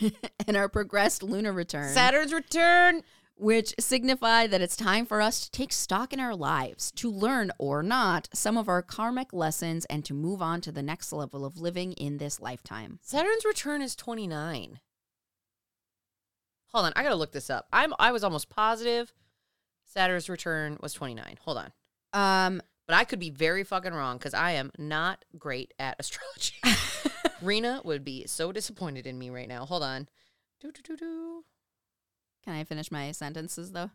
[0.46, 3.02] and our progressed lunar return, Saturn's return.
[3.34, 7.50] which signify that it's time for us to take stock in our lives, to learn
[7.58, 11.44] or not some of our karmic lessons, and to move on to the next level
[11.44, 13.00] of living in this lifetime.
[13.02, 14.78] Saturn's return is 29.
[16.68, 17.66] Hold on, I gotta look this up.
[17.72, 19.12] I'm I was almost positive
[19.94, 21.38] Saturn's return was 29.
[21.42, 21.72] Hold on.
[22.12, 26.54] Um, But I could be very fucking wrong because I am not great at astrology.
[27.42, 29.64] Rena would be so disappointed in me right now.
[29.64, 30.08] Hold on.
[30.60, 31.44] Do, do, do, do.
[32.44, 33.90] can I finish my sentences though?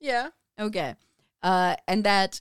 [0.00, 0.28] Yeah.
[0.58, 0.94] Okay.
[1.42, 2.40] Uh, and that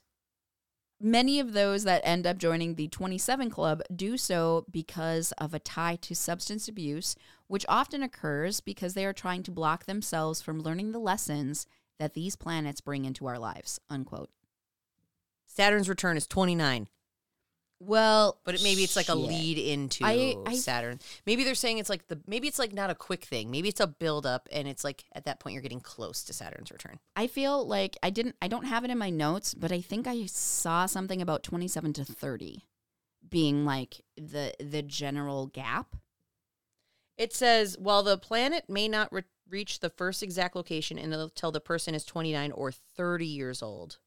[1.02, 5.60] many of those that end up joining the 27 Club do so because of a
[5.60, 7.16] tie to substance abuse,
[7.48, 11.66] which often occurs because they are trying to block themselves from learning the lessons
[12.00, 13.80] that these planets bring into our lives.
[13.90, 14.30] Unquote.
[15.50, 16.88] Saturn's return is 29.
[17.82, 19.18] Well, But it, maybe it's like a shit.
[19.18, 21.00] lead into I- I- Saturn.
[21.26, 23.50] Maybe they're saying it's like the maybe it's like not a quick thing.
[23.50, 26.34] Maybe it's a build up and it's like at that point you're getting close to
[26.34, 27.00] Saturn's return.
[27.16, 30.08] I feel like I didn't I don't have it in my notes, but I think
[30.08, 32.66] I saw something about 27 to 30
[33.30, 35.96] being like the the general gap.
[37.18, 41.62] It says while the planet may not re- reach the first exact location until the
[41.62, 44.00] person is 29 or 30 years old.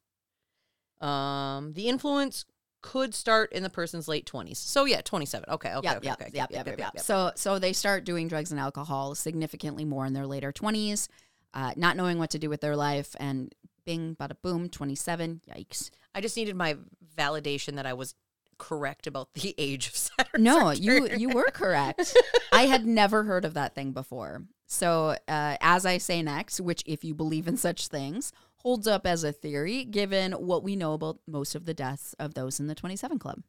[1.03, 2.45] Um, the influence
[2.83, 4.57] could start in the person's late 20s.
[4.57, 5.49] So yeah, 27.
[5.51, 6.31] Okay, okay, Yep, okay, yep, okay.
[6.35, 7.01] yep, yep, yep, yep.
[7.01, 11.09] So so they start doing drugs and alcohol significantly more in their later 20s,
[11.55, 15.91] uh, not knowing what to do with their life and bing bada boom 27 yikes
[16.15, 16.77] I just needed my
[17.17, 18.15] validation that I was
[18.59, 20.43] correct about the age of Saturn.
[20.43, 22.17] no you you were correct
[22.53, 26.85] i had never heard of that thing before so uh, as i say next which
[26.87, 28.33] if you believe in such things
[28.63, 32.35] holds up as a theory given what we know about most of the deaths of
[32.35, 33.43] those in the 27 club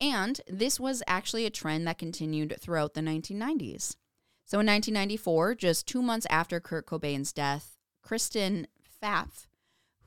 [0.00, 3.96] and this was actually a trend that continued throughout the 1990s
[4.44, 8.66] so in 1994 just two months after kurt cobain's death kristen
[9.02, 9.48] pfaff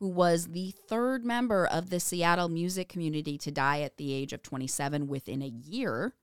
[0.01, 4.33] who was the third member of the Seattle music community to die at the age
[4.33, 6.15] of 27 within a year.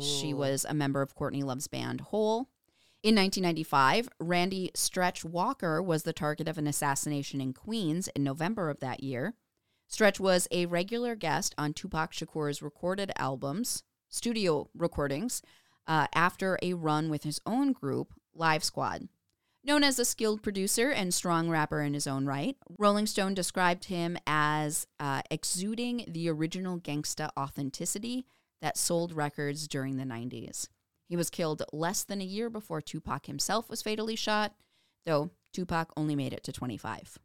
[0.00, 0.36] She oh.
[0.36, 2.48] was a member of Courtney Love's band Hole.
[3.02, 8.68] In 1995, Randy Stretch Walker was the target of an assassination in Queens in November
[8.68, 9.32] of that year.
[9.88, 15.40] Stretch was a regular guest on Tupac Shakur's recorded albums, studio recordings,
[15.86, 19.08] uh, after a run with his own group, Live Squad.
[19.64, 23.86] Known as a skilled producer and strong rapper in his own right, Rolling Stone described
[23.86, 28.26] him as uh, exuding the original gangsta authenticity
[28.60, 30.68] that sold records during the 90s.
[31.10, 34.54] He was killed less than a year before Tupac himself was fatally shot,
[35.04, 37.18] though Tupac only made it to 25.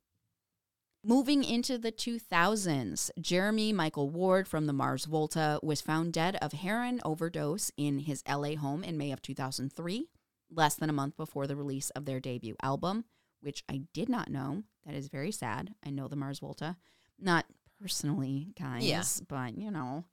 [1.04, 6.54] Moving into the 2000s, Jeremy Michael Ward from the Mars Volta was found dead of
[6.54, 10.10] heroin overdose in his LA home in May of 2003
[10.50, 13.06] less than a month before the release of their debut album,
[13.42, 14.64] which I did not know.
[14.86, 15.76] That is very sad.
[15.86, 16.76] I know the Mars Volta.
[17.20, 17.46] Not
[17.80, 19.04] personally, guys, Yeah.
[19.28, 20.06] but you know.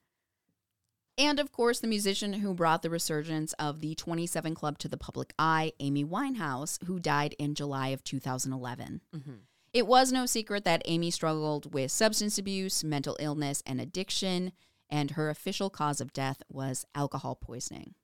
[1.18, 4.96] And of course, the musician who brought the resurgence of the 27 Club to the
[4.96, 9.02] public eye, Amy Winehouse, who died in July of 2011.
[9.14, 9.40] Mhm.
[9.72, 14.52] It was no secret that Amy struggled with substance abuse, mental illness, and addiction,
[14.88, 17.94] and her official cause of death was alcohol poisoning.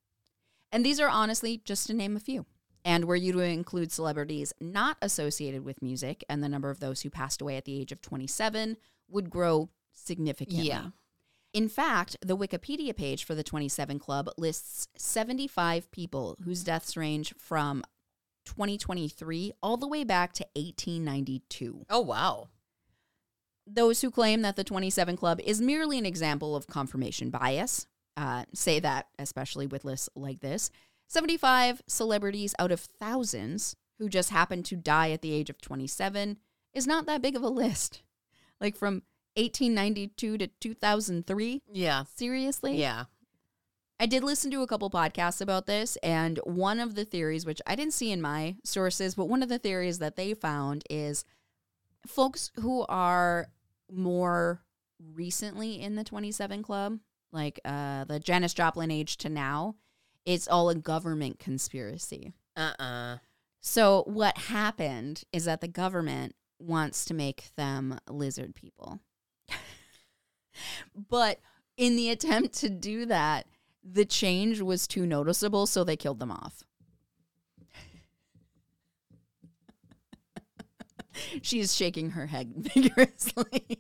[0.71, 2.47] And these are honestly just to name a few.
[2.85, 7.03] And were you to include celebrities not associated with music, and the number of those
[7.03, 8.77] who passed away at the age of 27
[9.09, 10.69] would grow significantly.
[10.69, 10.91] Yeah.
[11.53, 17.35] In fact, the Wikipedia page for the 27 Club lists 75 people whose deaths range
[17.39, 17.83] from
[18.45, 22.49] 2023 all the way back to 1892 Oh wow.
[23.67, 27.87] those who claim that the 27 Club is merely an example of confirmation bias
[28.17, 30.71] uh, say that, especially with lists like this.
[31.07, 36.37] 75 celebrities out of thousands who just happened to die at the age of 27
[36.75, 38.03] is not that big of a list.
[38.61, 39.03] Like from
[39.39, 41.63] 1892 to 2003.
[41.73, 42.05] Yeah.
[42.17, 42.77] Seriously?
[42.77, 43.05] Yeah.
[44.01, 47.61] I did listen to a couple podcasts about this, and one of the theories, which
[47.67, 51.25] I didn't see in my sources, but one of the theories that they found is
[52.07, 53.49] folks who are
[53.91, 54.63] more
[55.15, 56.99] recently in the 27 Club,
[57.33, 59.75] like uh, the Janis Joplin age to now,
[60.25, 62.33] it's all a government conspiracy.
[62.57, 63.17] Uh-uh.
[63.61, 69.01] So, what happened is that the government wants to make them lizard people
[71.09, 71.41] but
[71.77, 73.47] in the attempt to do that,
[73.83, 76.63] the change was too noticeable, so they killed them off.
[81.43, 83.79] She's shaking her head vigorously.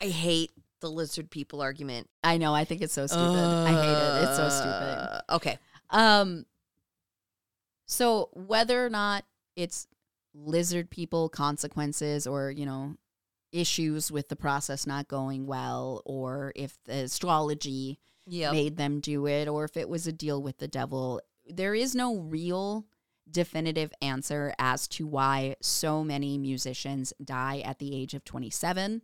[0.00, 0.50] I hate
[0.80, 2.08] the lizard people argument.
[2.22, 2.54] I know.
[2.54, 3.24] I think it's so stupid.
[3.24, 4.28] Uh, I hate it.
[4.28, 4.70] It's so stupid.
[4.70, 5.58] Uh, okay.
[5.90, 6.44] Um.
[7.86, 9.24] So whether or not
[9.56, 9.86] it's
[10.34, 12.96] lizard people consequences or you know
[13.52, 18.52] issues with the process not going well or if the astrology Yep.
[18.52, 21.94] made them do it or if it was a deal with the devil there is
[21.94, 22.86] no real
[23.28, 29.02] definitive answer as to why so many musicians die at the age of 27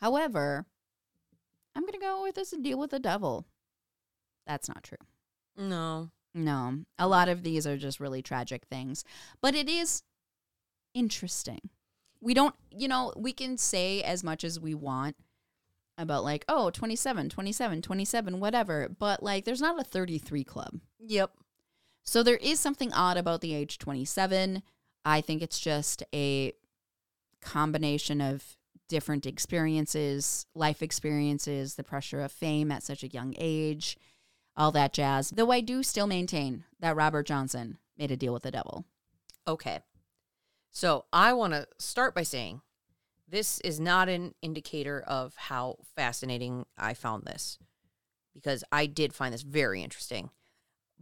[0.00, 0.66] however
[1.74, 3.46] i'm going to go with this deal with the devil
[4.46, 4.98] that's not true
[5.56, 6.10] No.
[6.34, 9.04] no, a lot of these are just really tragic things,
[9.40, 10.02] but it is
[10.94, 11.70] interesting.
[12.20, 15.16] We don't, you know, we can say as much as we want
[15.96, 20.80] about like, oh, 27, 27, 27, whatever, but like there's not a 33 club.
[20.98, 21.32] Yep.
[22.02, 24.62] So there is something odd about the age 27.
[25.04, 26.52] I think it's just a
[27.40, 28.56] combination of
[28.88, 33.96] different experiences, life experiences, the pressure of fame at such a young age,
[34.56, 35.30] all that jazz.
[35.30, 38.84] Though I do still maintain that Robert Johnson made a deal with the devil.
[39.46, 39.80] Okay.
[40.70, 42.60] So I want to start by saying
[43.28, 47.58] this is not an indicator of how fascinating I found this
[48.34, 50.30] because I did find this very interesting.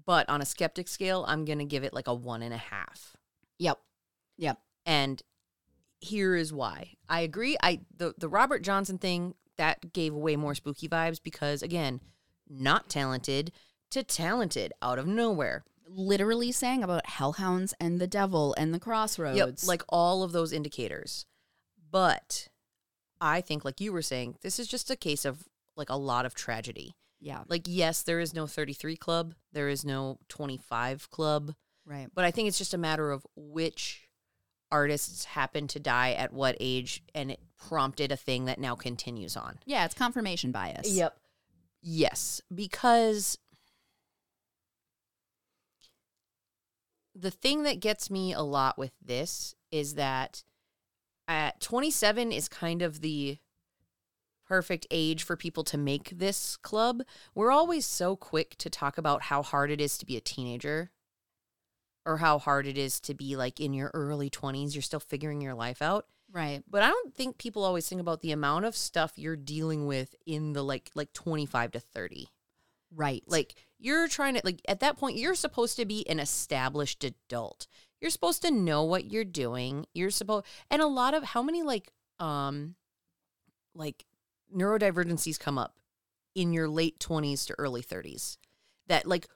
[0.05, 2.59] But on a skeptic scale, I'm going to give it like a one and a
[2.59, 3.17] half.
[3.59, 3.79] Yep.
[4.39, 4.59] Yep.
[4.87, 5.23] And
[6.01, 6.95] here is why.
[7.09, 7.57] I agree.
[7.63, 12.01] I the the Robert Johnson thing that gave away more spooky vibes because again,
[12.49, 13.53] not talented
[13.91, 15.65] to talented out of nowhere.
[15.91, 19.39] Literally sang about hellhounds and the devil and the crossroads.
[19.39, 21.25] Yep, like all of those indicators.
[21.91, 22.49] But
[23.21, 25.45] I think, like you were saying, this is just a case of
[25.77, 26.95] like a lot of tragedy.
[27.21, 31.55] yeah, Like, yes, there is no 33 club, there is no 25 club,
[31.87, 32.09] right.
[32.15, 34.09] but I think it's just a matter of which
[34.71, 39.37] artists happen to die at what age and it prompted a thing that now continues
[39.37, 39.59] on.
[39.65, 40.91] Yeah, it's confirmation bias.
[40.91, 41.17] Yep.
[41.81, 43.39] Yes, because
[47.19, 50.45] the thing that gets me a lot with this is that
[51.27, 53.39] at 27 is kind of the
[54.47, 57.03] perfect age for people to make this club.
[57.35, 60.91] We're always so quick to talk about how hard it is to be a teenager
[62.07, 65.43] or how hard it is to be like in your early 20s, you're still figuring
[65.43, 66.07] your life out.
[66.33, 66.63] Right.
[66.69, 70.15] But I don't think people always think about the amount of stuff you're dealing with
[70.27, 72.29] in the like like 25 to 30.
[72.95, 73.23] Right.
[73.27, 77.67] Like you're trying to like at that point you're supposed to be an established adult.
[78.01, 79.87] You're supposed to know what you're doing.
[79.95, 82.75] You're supposed and a lot of how many like um
[83.75, 84.05] like
[84.55, 85.79] neurodivergencies come up
[86.35, 88.37] in your late 20s to early 30s.
[88.89, 89.29] That like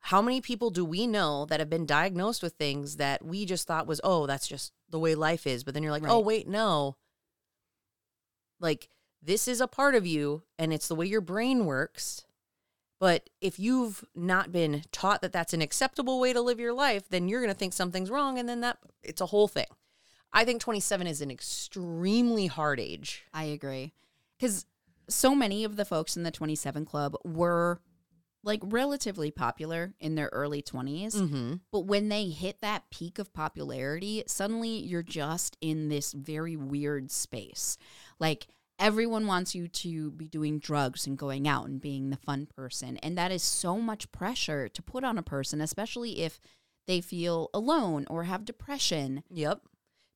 [0.00, 3.66] how many people do we know that have been diagnosed with things that we just
[3.66, 6.46] thought was oh that's just the way life is but then you're like oh wait
[6.46, 6.96] no
[8.60, 8.88] like
[9.20, 12.24] this is a part of you and it's the way your brain works
[12.98, 17.08] but if you've not been taught that that's an acceptable way to live your life
[17.08, 19.66] then you're going to think something's wrong and then that it's a whole thing
[20.32, 23.92] i think 27 is an extremely hard age I agree.
[24.38, 24.66] Because
[25.08, 27.80] so many of the folks in the 27 Club were
[28.44, 31.14] like relatively popular in their early 20s.
[31.14, 31.54] mm-hmm.
[31.72, 37.10] But when they hit that peak of popularity, suddenly you're just in this very weird
[37.10, 37.78] space.
[38.18, 38.46] Like
[38.78, 42.96] everyone wants you to be doing drugs and going out and being the fun person.
[42.98, 46.40] And that is so much pressure to put on a person, especially if
[46.86, 49.22] they feel alone or have depression.
[49.30, 49.62] Yep.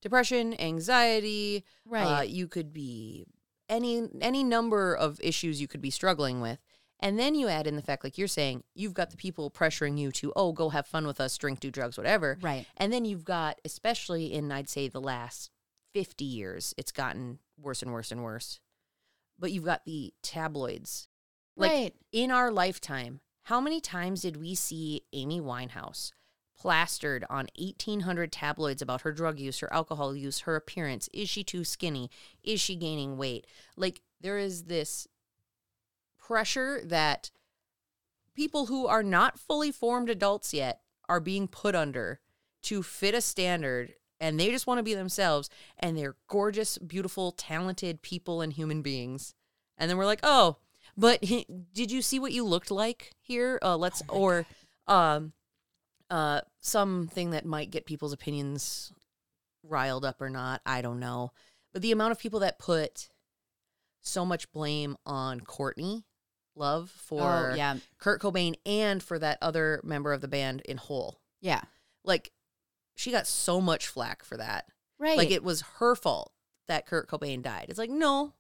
[0.01, 2.19] Depression, anxiety, Right.
[2.19, 3.25] Uh, you could be
[3.69, 6.59] any any number of issues you could be struggling with.
[7.01, 9.99] And then you add in the fact, like you're saying, you've got the people pressuring
[9.99, 12.39] you to, oh, go have fun with us, drink, do drugs, whatever.
[12.41, 12.65] right.
[12.77, 15.51] And then you've got, especially in, I'd say, the last
[15.93, 18.61] 50 years, it's gotten worse and worse and worse.
[19.39, 21.09] But you've got the tabloids.
[21.57, 21.95] Like right.
[22.13, 26.13] in our lifetime, how many times did we see Amy Winehouse
[26.57, 31.09] plastered on 1800 tabloids about her drug use, her alcohol use, her appearance?
[31.13, 32.11] Is she too skinny?
[32.43, 33.47] Is she gaining weight?
[33.77, 35.09] Like there is this
[36.19, 37.31] pressure that
[38.35, 42.21] people who are not fully formed adults yet are being put under
[42.63, 47.33] to fit a standard and they just want to be themselves and they're gorgeous, beautiful,
[47.33, 49.35] talented people and human beings.
[49.77, 50.57] And then we're like, "Oh,
[50.97, 53.59] but he, did you see what you looked like here?
[53.61, 54.47] Uh, let's or
[54.87, 55.33] um
[56.11, 58.93] uh something that might get people's opinions
[59.63, 61.33] riled up or not, I don't know.
[61.73, 63.11] But the amount of people that put
[64.03, 66.05] so much blame on Courtney
[66.55, 67.77] Love for oh, yeah.
[67.99, 71.19] Kurt Cobain and for that other member of the band in Hole.
[71.41, 71.63] Yeah.
[72.05, 72.31] Like
[72.95, 74.67] she got so much flack for that.
[74.99, 75.17] Right.
[75.19, 76.33] Like it was her fault
[76.69, 77.67] that Kurt Cobain died.
[77.69, 78.35] It's like, no.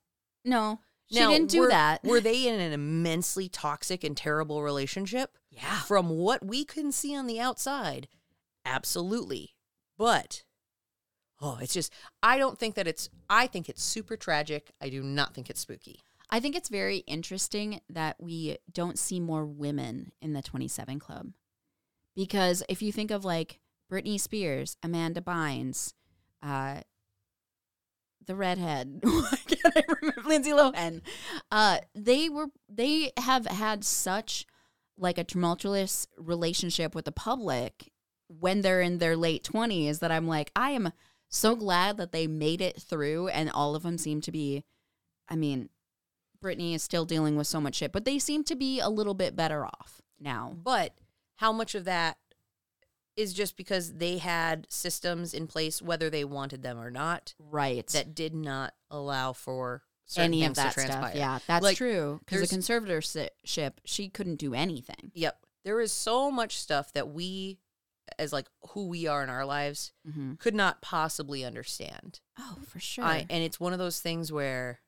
[0.44, 0.80] no,
[1.10, 2.04] she Now, didn't do were- that.
[2.04, 5.36] Were they in an immensely toxic and terrible relationship?
[5.50, 5.80] yeah.
[5.80, 8.08] From what we can see on the outside,
[8.64, 9.54] absolutely.
[9.98, 10.44] But
[11.40, 11.92] oh, it's just
[12.22, 14.72] I don't think that it's I think it's super tragic.
[14.80, 16.00] I do not think it's spooky.
[16.30, 21.32] I think it's very interesting that we don't see more women in the 27 Club.
[22.16, 23.60] Because if you think of like
[23.93, 25.93] Britney Spears, Amanda Bynes,
[26.43, 26.81] uh,
[28.27, 31.02] the redhead, I remember Lindsay Lohan?
[31.51, 34.47] Uh, they were they have had such
[34.97, 37.93] like a tumultuous relationship with the public
[38.28, 40.93] when they're in their late 20s that I'm like, I am
[41.28, 44.64] so glad that they made it through and all of them seem to be
[45.28, 45.69] I mean,
[46.43, 49.14] Britney is still dealing with so much shit, but they seem to be a little
[49.14, 50.55] bit better off now.
[50.62, 50.94] But
[51.36, 52.19] how much of that
[53.22, 57.86] is just because they had systems in place, whether they wanted them or not, Right.
[57.88, 59.82] that did not allow for
[60.16, 61.02] Any of that to transpire.
[61.10, 61.14] stuff.
[61.14, 62.20] Yeah, that's Like, true.
[62.26, 65.10] Because the conservatorship, she couldn't do anything.
[65.14, 65.38] Yep.
[65.64, 67.60] There is so much stuff that we,
[68.18, 70.34] as like who we are in our lives, Mm-hmm.
[70.34, 72.20] could not possibly understand.
[72.38, 73.04] Oh, for sure.
[73.04, 74.80] I, and it's one of those things where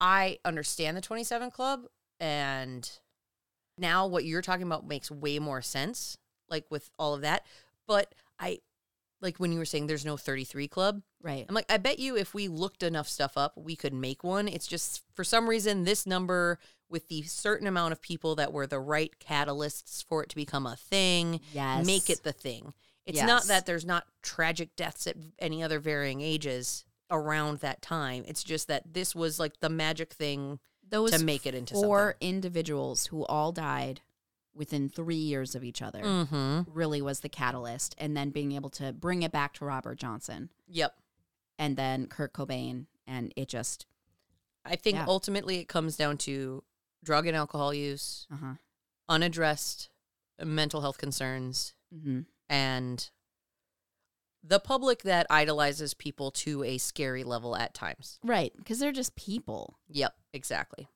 [0.00, 1.86] I understand the 27 Club,
[2.20, 2.90] and
[3.78, 6.18] now what you're talking about makes way more sense,
[6.48, 7.46] like with all of that.
[7.86, 8.58] But I,
[9.20, 11.44] like when you were saying there's no 33 Club, right.
[11.48, 14.48] I'm like, I bet you if we looked enough stuff up, we could make one.
[14.48, 16.58] It's just for some reason, this number
[16.88, 20.66] with the certain amount of people that were the right catalysts for it to become
[20.66, 21.86] a thing, Yes.
[21.86, 22.72] make it the thing.
[23.06, 28.24] It's not that there's not tragic deaths at any other varying ages around that time.
[28.26, 30.58] It's just that this was like the magic thing
[30.88, 34.00] Those to make it into four individuals who all died
[34.54, 36.00] within three years of each other.
[36.02, 36.70] Mm-hmm.
[36.72, 37.94] really was the catalyst.
[37.98, 40.94] And then being able to bring it back to Robert Johnson Yep.
[41.58, 42.86] and then Kurt Cobain.
[43.06, 43.86] And it just,
[44.64, 45.06] I think Yeah.
[45.08, 46.62] ultimately it comes down to
[47.02, 48.54] drug and alcohol use, uh huh.
[49.08, 49.90] unaddressed
[50.42, 52.20] mental health concerns, Mm-hmm.
[52.48, 53.10] and
[54.42, 58.18] the public that idolizes people to a scary level at times.
[58.22, 58.52] Right.
[58.56, 59.78] Because they're just people.
[59.88, 60.88] Yep, exactly.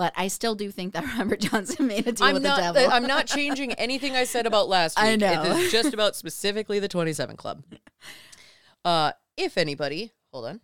[0.00, 2.56] But I still do think that Robert Johnson made a deal I'm with not.
[2.56, 2.90] the devil.
[2.90, 5.06] I'm not changing anything I said about last week.
[5.06, 5.42] I know.
[5.42, 7.62] It is just about specifically the 27 Club.
[8.82, 10.60] Uh, if anybody, hold on.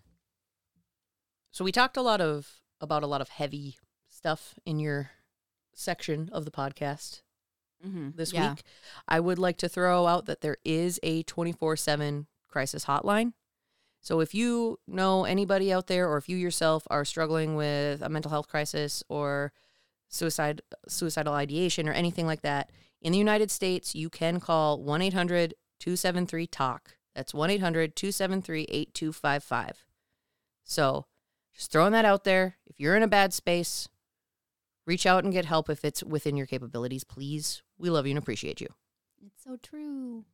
[1.52, 2.48] So we talked a lot of
[2.80, 3.76] about a lot of heavy
[4.08, 5.10] stuff in your
[5.74, 7.20] section of the podcast
[7.86, 8.16] Mhm.
[8.16, 8.52] this Yeah.
[8.54, 8.62] week.
[9.06, 13.34] I would like to throw out that there is a 24 7 crisis hotline.
[14.06, 18.08] So if you know anybody out there, or if you yourself are struggling with a
[18.08, 19.52] mental health crisis or
[20.06, 22.70] suicide, suicidal ideation, or anything like that,
[23.02, 26.96] in the United States, you can call 1 800 273 TALK.
[27.16, 29.84] That's 1 800 273 8255.
[30.62, 31.06] So
[31.52, 32.58] just throwing that out there.
[32.64, 33.88] If you're in a bad space,
[34.86, 37.64] reach out and get help if it's within your capabilities, please.
[37.76, 38.68] We love you and appreciate you.
[39.26, 40.24] It's so true.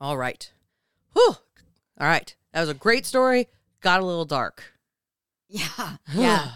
[0.00, 0.50] All right.
[1.12, 1.36] Whew.
[2.00, 2.34] All right.
[2.52, 3.48] That was a great story.
[3.80, 4.64] Got a little dark.
[5.52, 5.96] Yeah.
[6.14, 6.50] Yeah.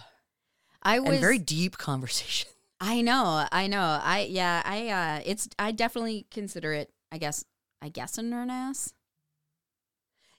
[0.83, 2.49] I was and very deep conversation.
[2.81, 3.47] I know.
[3.51, 3.99] I know.
[4.03, 7.45] I yeah, I uh it's I definitely consider it, I guess
[7.83, 8.93] I guess a nerd ass.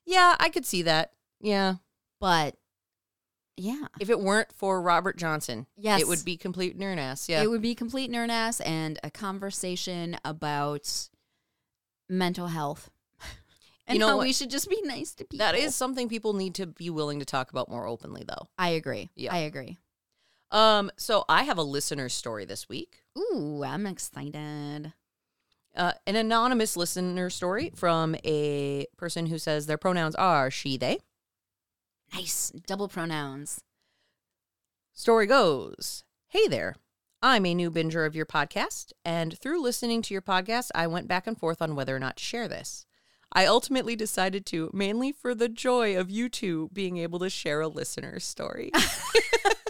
[0.05, 1.11] Yeah, I could see that.
[1.41, 1.75] Yeah.
[2.21, 2.55] But
[3.57, 3.87] yeah.
[3.99, 5.99] If it weren't for Robert Johnson, Yes.
[6.01, 7.27] it would be complete nerd ass.
[7.27, 7.41] Yeah.
[7.41, 11.09] It would be complete nerd ass and a conversation about
[12.07, 12.89] mental health.
[13.87, 15.45] And You know we should just be nice to people.
[15.45, 18.47] that is something people need to be willing to talk about more openly though.
[18.57, 19.09] I agree.
[19.15, 19.33] Yeah.
[19.33, 19.77] I agree.
[20.51, 23.01] Um so I have a listener story this week.
[23.17, 24.93] Ooh, I'm excited.
[25.75, 30.99] Uh, an anonymous listener story from a person who says their pronouns are she they.
[32.13, 32.51] Nice.
[32.65, 33.61] Double pronouns.
[34.93, 36.75] Story goes Hey there.
[37.21, 41.07] I'm a new binger of your podcast, and through listening to your podcast, I went
[41.07, 42.85] back and forth on whether or not to share this.
[43.35, 47.59] I ultimately decided to, mainly for the joy of you two being able to share
[47.59, 48.71] a listener's story.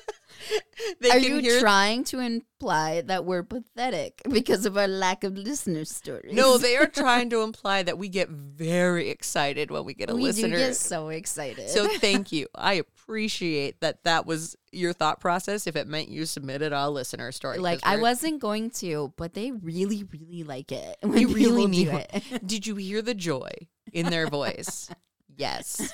[1.00, 5.24] They Are can you hear- trying to imply that we're pathetic because of our lack
[5.24, 6.34] of listener stories?
[6.34, 10.16] No, they are trying to imply that we get very excited when we get a
[10.16, 10.50] we listener.
[10.50, 11.70] do get so excited.
[11.70, 12.48] So thank you.
[12.56, 17.32] I appreciate that that was your thought process if it meant you submitted a listener
[17.32, 17.58] story.
[17.60, 20.98] like I wasn't going to, but they really, really like it.
[21.02, 22.12] They really people mean do it.
[22.32, 22.46] it.
[22.48, 23.52] Did you hear the joy
[23.94, 24.90] in their voice?
[25.38, 25.94] yes.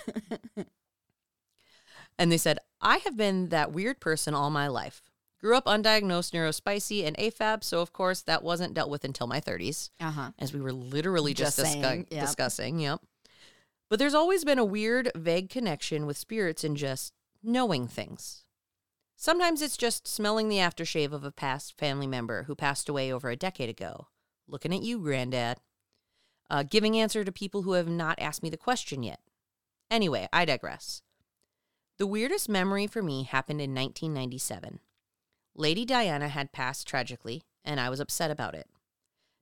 [2.21, 5.01] And they said, I have been that weird person all my life.
[5.39, 9.41] Grew up undiagnosed neurospicy and AFAB, so of course that wasn't dealt with until my
[9.41, 10.31] 30s, Uh huh.
[10.37, 12.21] as we were literally just, Just discu- yep.
[12.21, 12.77] discussing.
[12.79, 13.01] Yep.
[13.89, 17.11] But there's always been a weird, vague connection with spirits and just
[17.41, 18.43] knowing things.
[19.15, 23.29] Sometimes it's just smelling the aftershave of a past family member who passed away over
[23.31, 24.07] a decade ago.
[24.47, 25.57] Looking at you, Granddad.
[26.51, 29.21] Uh, giving answer to people who have not asked me the question yet.
[29.89, 31.01] Anyway, I digress.
[32.01, 34.79] The weirdest memory for me happened in 1997.
[35.53, 38.67] Lady Diana had passed tragically, and I was upset about it.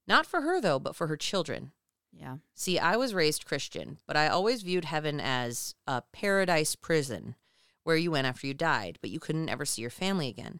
[0.05, 1.71] Not for her, though, but for her children.
[2.11, 2.39] Yeah.
[2.55, 7.35] See, I was raised Christian, but I always viewed heaven as a paradise prison
[7.85, 10.59] where you went after you died, but you couldn't ever see your family again.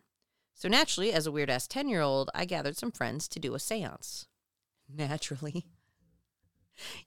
[0.55, 3.55] So naturally, as a weird ass 10 year old, I gathered some friends to do
[3.55, 4.25] a seance.
[4.87, 5.65] Naturally.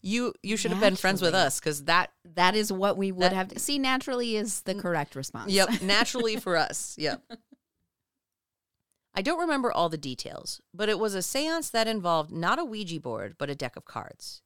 [0.02, 3.22] You you should have been friends with us because that That is what we would
[3.22, 3.78] That- have to see.
[3.78, 5.52] Naturally is the correct response.
[5.52, 6.96] Yep, naturally for us.
[6.98, 7.22] Yep.
[9.14, 12.64] I don't remember all the details, but it was a seance that involved not a
[12.64, 14.40] Ouija board, but a deck of cards.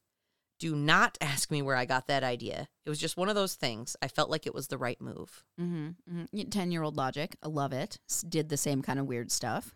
[0.59, 2.67] Do not ask me where I got that idea.
[2.85, 3.95] It was just one of those things.
[4.01, 5.43] I felt like it was the right move.
[5.59, 6.49] Mm-hmm.
[6.49, 7.35] Ten year old logic.
[7.41, 7.99] I love it.
[8.27, 9.73] Did the same kind of weird stuff.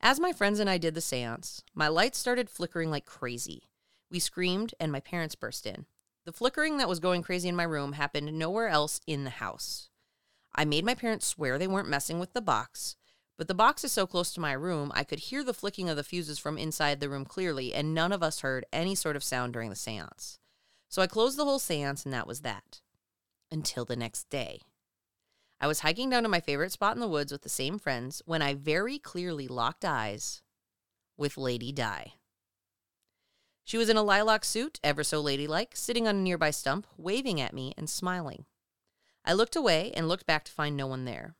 [0.00, 3.62] As my friends and I did the seance, my lights started flickering like crazy.
[4.10, 5.86] We screamed, and my parents burst in.
[6.24, 9.90] The flickering that was going crazy in my room happened nowhere else in the house.
[10.54, 12.96] I made my parents swear they weren't messing with the box,
[13.36, 15.96] but the box is so close to my room, I could hear the flicking of
[15.96, 19.24] the fuses from inside the room clearly, and none of us heard any sort of
[19.24, 20.38] sound during the seance.
[20.88, 22.80] So I closed the whole seance, and that was that.
[23.50, 24.60] Until the next day.
[25.60, 28.22] I was hiking down to my favorite spot in the woods with the same friends
[28.24, 30.42] when I very clearly locked eyes
[31.16, 32.14] with Lady Di.
[33.64, 37.40] She was in a lilac suit, ever so ladylike, sitting on a nearby stump, waving
[37.40, 38.44] at me and smiling.
[39.24, 41.34] I looked away and looked back to find no one there.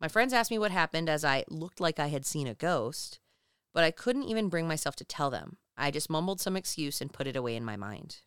[0.00, 3.18] My friends asked me what happened as I looked like I had seen a ghost,
[3.74, 5.56] but I couldn't even bring myself to tell them.
[5.76, 8.18] I just mumbled some excuse and put it away in my mind.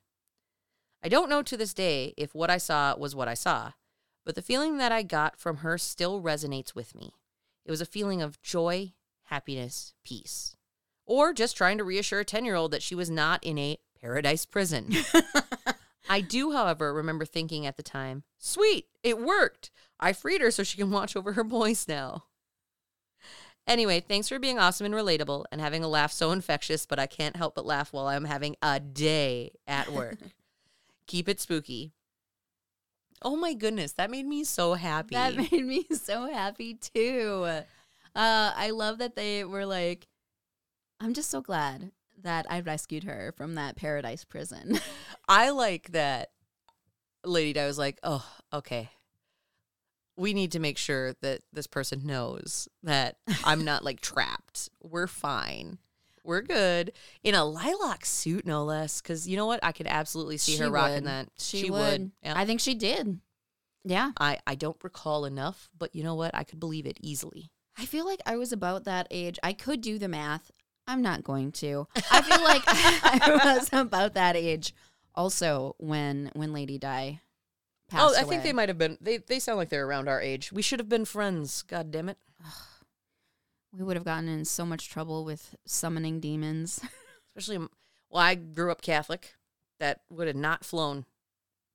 [1.02, 3.72] I don't know to this day if what I saw was what I saw,
[4.26, 7.14] but the feeling that I got from her still resonates with me.
[7.66, 8.94] It was a feeling of joy,
[9.24, 10.57] happiness, peace.
[11.10, 13.80] Or just trying to reassure a 10 year old that she was not in a
[13.99, 14.94] paradise prison.
[16.10, 19.72] I do, however, remember thinking at the time, sweet, it worked.
[19.99, 22.26] I freed her so she can watch over her boys now.
[23.65, 27.07] Anyway, thanks for being awesome and relatable and having a laugh so infectious, but I
[27.07, 30.19] can't help but laugh while I'm having a day at work.
[31.07, 31.91] Keep it spooky.
[33.23, 35.15] Oh my goodness, that made me so happy.
[35.15, 37.45] That made me so happy too.
[37.45, 37.64] Uh,
[38.56, 40.07] I love that they were like,
[40.99, 44.80] I'm just so glad that I rescued her from that paradise prison.
[45.27, 46.30] I like that
[47.23, 48.89] Lady Di was like, oh, okay.
[50.17, 54.69] We need to make sure that this person knows that I'm not like trapped.
[54.81, 55.77] We're fine.
[56.26, 56.91] We're good.
[57.23, 59.01] In a lilac suit, no less.
[59.01, 59.61] Because you know what?
[59.63, 61.05] I could absolutely see her She rocking would.
[61.05, 61.30] that.
[61.38, 62.11] She, would.
[62.21, 62.34] Yeah.
[62.38, 63.21] I think she did.
[63.85, 64.11] Yeah.
[64.19, 66.35] I, I don't recall enough, but you know what?
[66.35, 67.49] I could believe it easily.
[67.77, 69.39] I feel like I was about that age.
[69.41, 70.51] I could do the math.
[70.90, 71.88] I'm not going to.
[72.11, 74.74] I feel like I was about that age
[75.16, 78.30] also when when Lady Di oh, passed oh, I away.
[78.30, 78.98] think they might have been.
[78.99, 80.52] They, they sound like they're around our age.
[80.52, 81.61] We should have been friends.
[81.61, 82.18] God damn it.
[83.72, 86.82] we would have gotten in so much trouble with summoning demons.
[87.36, 87.68] especially
[88.10, 89.36] well i grew up catholic
[89.80, 91.06] that would have not flown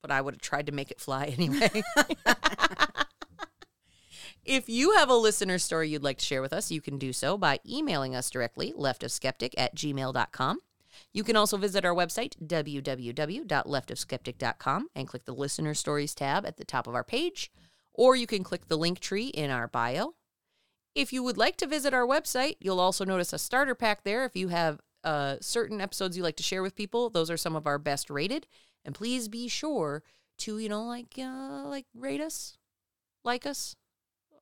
[0.03, 1.83] but i would have tried to make it fly anyway
[4.45, 7.13] if you have a listener story you'd like to share with us you can do
[7.13, 10.59] so by emailing us directly leftofskeptic at gmail.com
[11.13, 16.65] you can also visit our website www.leftofskeptic.com and click the listener stories tab at the
[16.65, 17.51] top of our page
[17.93, 20.15] or you can click the Linktree in our bio
[20.95, 24.25] if you would like to visit our website, you'll also notice a starter pack there.
[24.25, 27.57] If you have uh, certain episodes you like to share with people, those are some
[27.57, 28.47] of our best rated.
[28.85, 30.03] And please be sure
[30.39, 32.57] to, you know, like uh, like rate us,
[33.25, 33.75] like us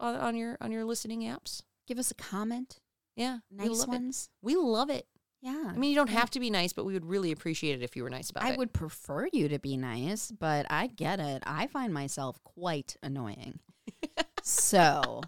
[0.02, 1.62] on, on your on your listening apps.
[1.86, 2.80] Give us a comment.
[3.16, 4.28] Yeah, we Nice love ones.
[4.30, 4.46] it.
[4.46, 5.06] We love it.
[5.42, 5.64] Yeah.
[5.68, 7.96] I mean, you don't have to be nice, but we would really appreciate it if
[7.96, 8.54] you were nice about I it.
[8.54, 11.42] I would prefer you to be nice, but I get it.
[11.44, 13.58] I find myself quite annoying.
[14.42, 15.20] so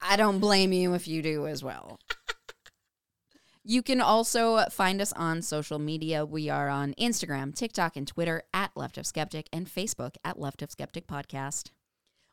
[0.00, 1.98] I don't blame you if you do as well.
[3.66, 6.26] You can also find us on social media.
[6.26, 10.60] We are on Instagram, TikTok, and Twitter at Left of Skeptic and Facebook at Left
[10.60, 11.70] of Skeptic Podcast.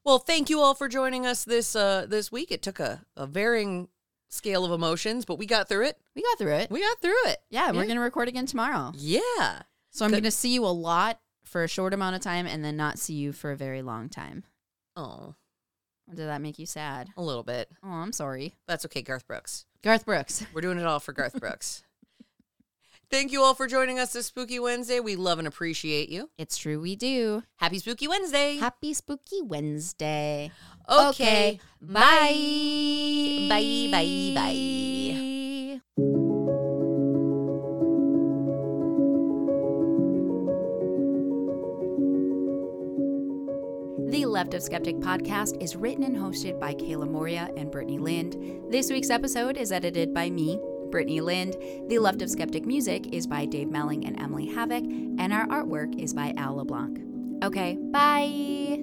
[0.04, 2.52] Well, thank you all for joining us this uh this week.
[2.52, 3.88] It took a, a varying
[4.30, 5.98] scale of emotions, but we got through it.
[6.16, 6.72] We got through it.
[6.72, 7.38] We got through it.
[7.50, 8.94] yeah, we're going to record again tomorrow.
[8.96, 9.62] Yeah.
[9.92, 10.16] So I'm Good.
[10.18, 12.98] going to see you a lot for a short amount of time and then not
[12.98, 14.44] see you for a very long time.
[14.96, 15.36] Oh,
[16.10, 17.10] did that make you sad?
[17.18, 17.70] a little bit.
[17.84, 18.56] Oh, I'm sorry.
[18.68, 19.66] That's okay, Garth Brooks.
[19.84, 20.46] Garth Brooks.
[20.54, 21.84] We're doing it all for Garth Brooks.
[23.12, 25.02] Thank you all for joining us this Spooky Wednesday.
[25.02, 26.30] We love and appreciate you.
[26.38, 27.44] It's true, we do.
[27.58, 28.56] Happy Spooky Wednesday.
[28.56, 30.50] Happy Spooky Wednesday.
[30.90, 31.60] okay.
[31.82, 33.48] Bye.
[33.50, 35.82] Bye, bye, bye.
[44.10, 48.36] The Left of Skeptic podcast is written and hosted by Kala Moria and Brittany Lind.
[48.70, 50.60] This week's episode is edited by me,
[50.92, 51.56] Brittany Lind.
[51.88, 56.00] The Left of Skeptic music is by Dave Melling and Emily Havoc, and our artwork
[56.00, 57.00] is by Al LeBlanc.
[57.44, 58.78] Okay, bye!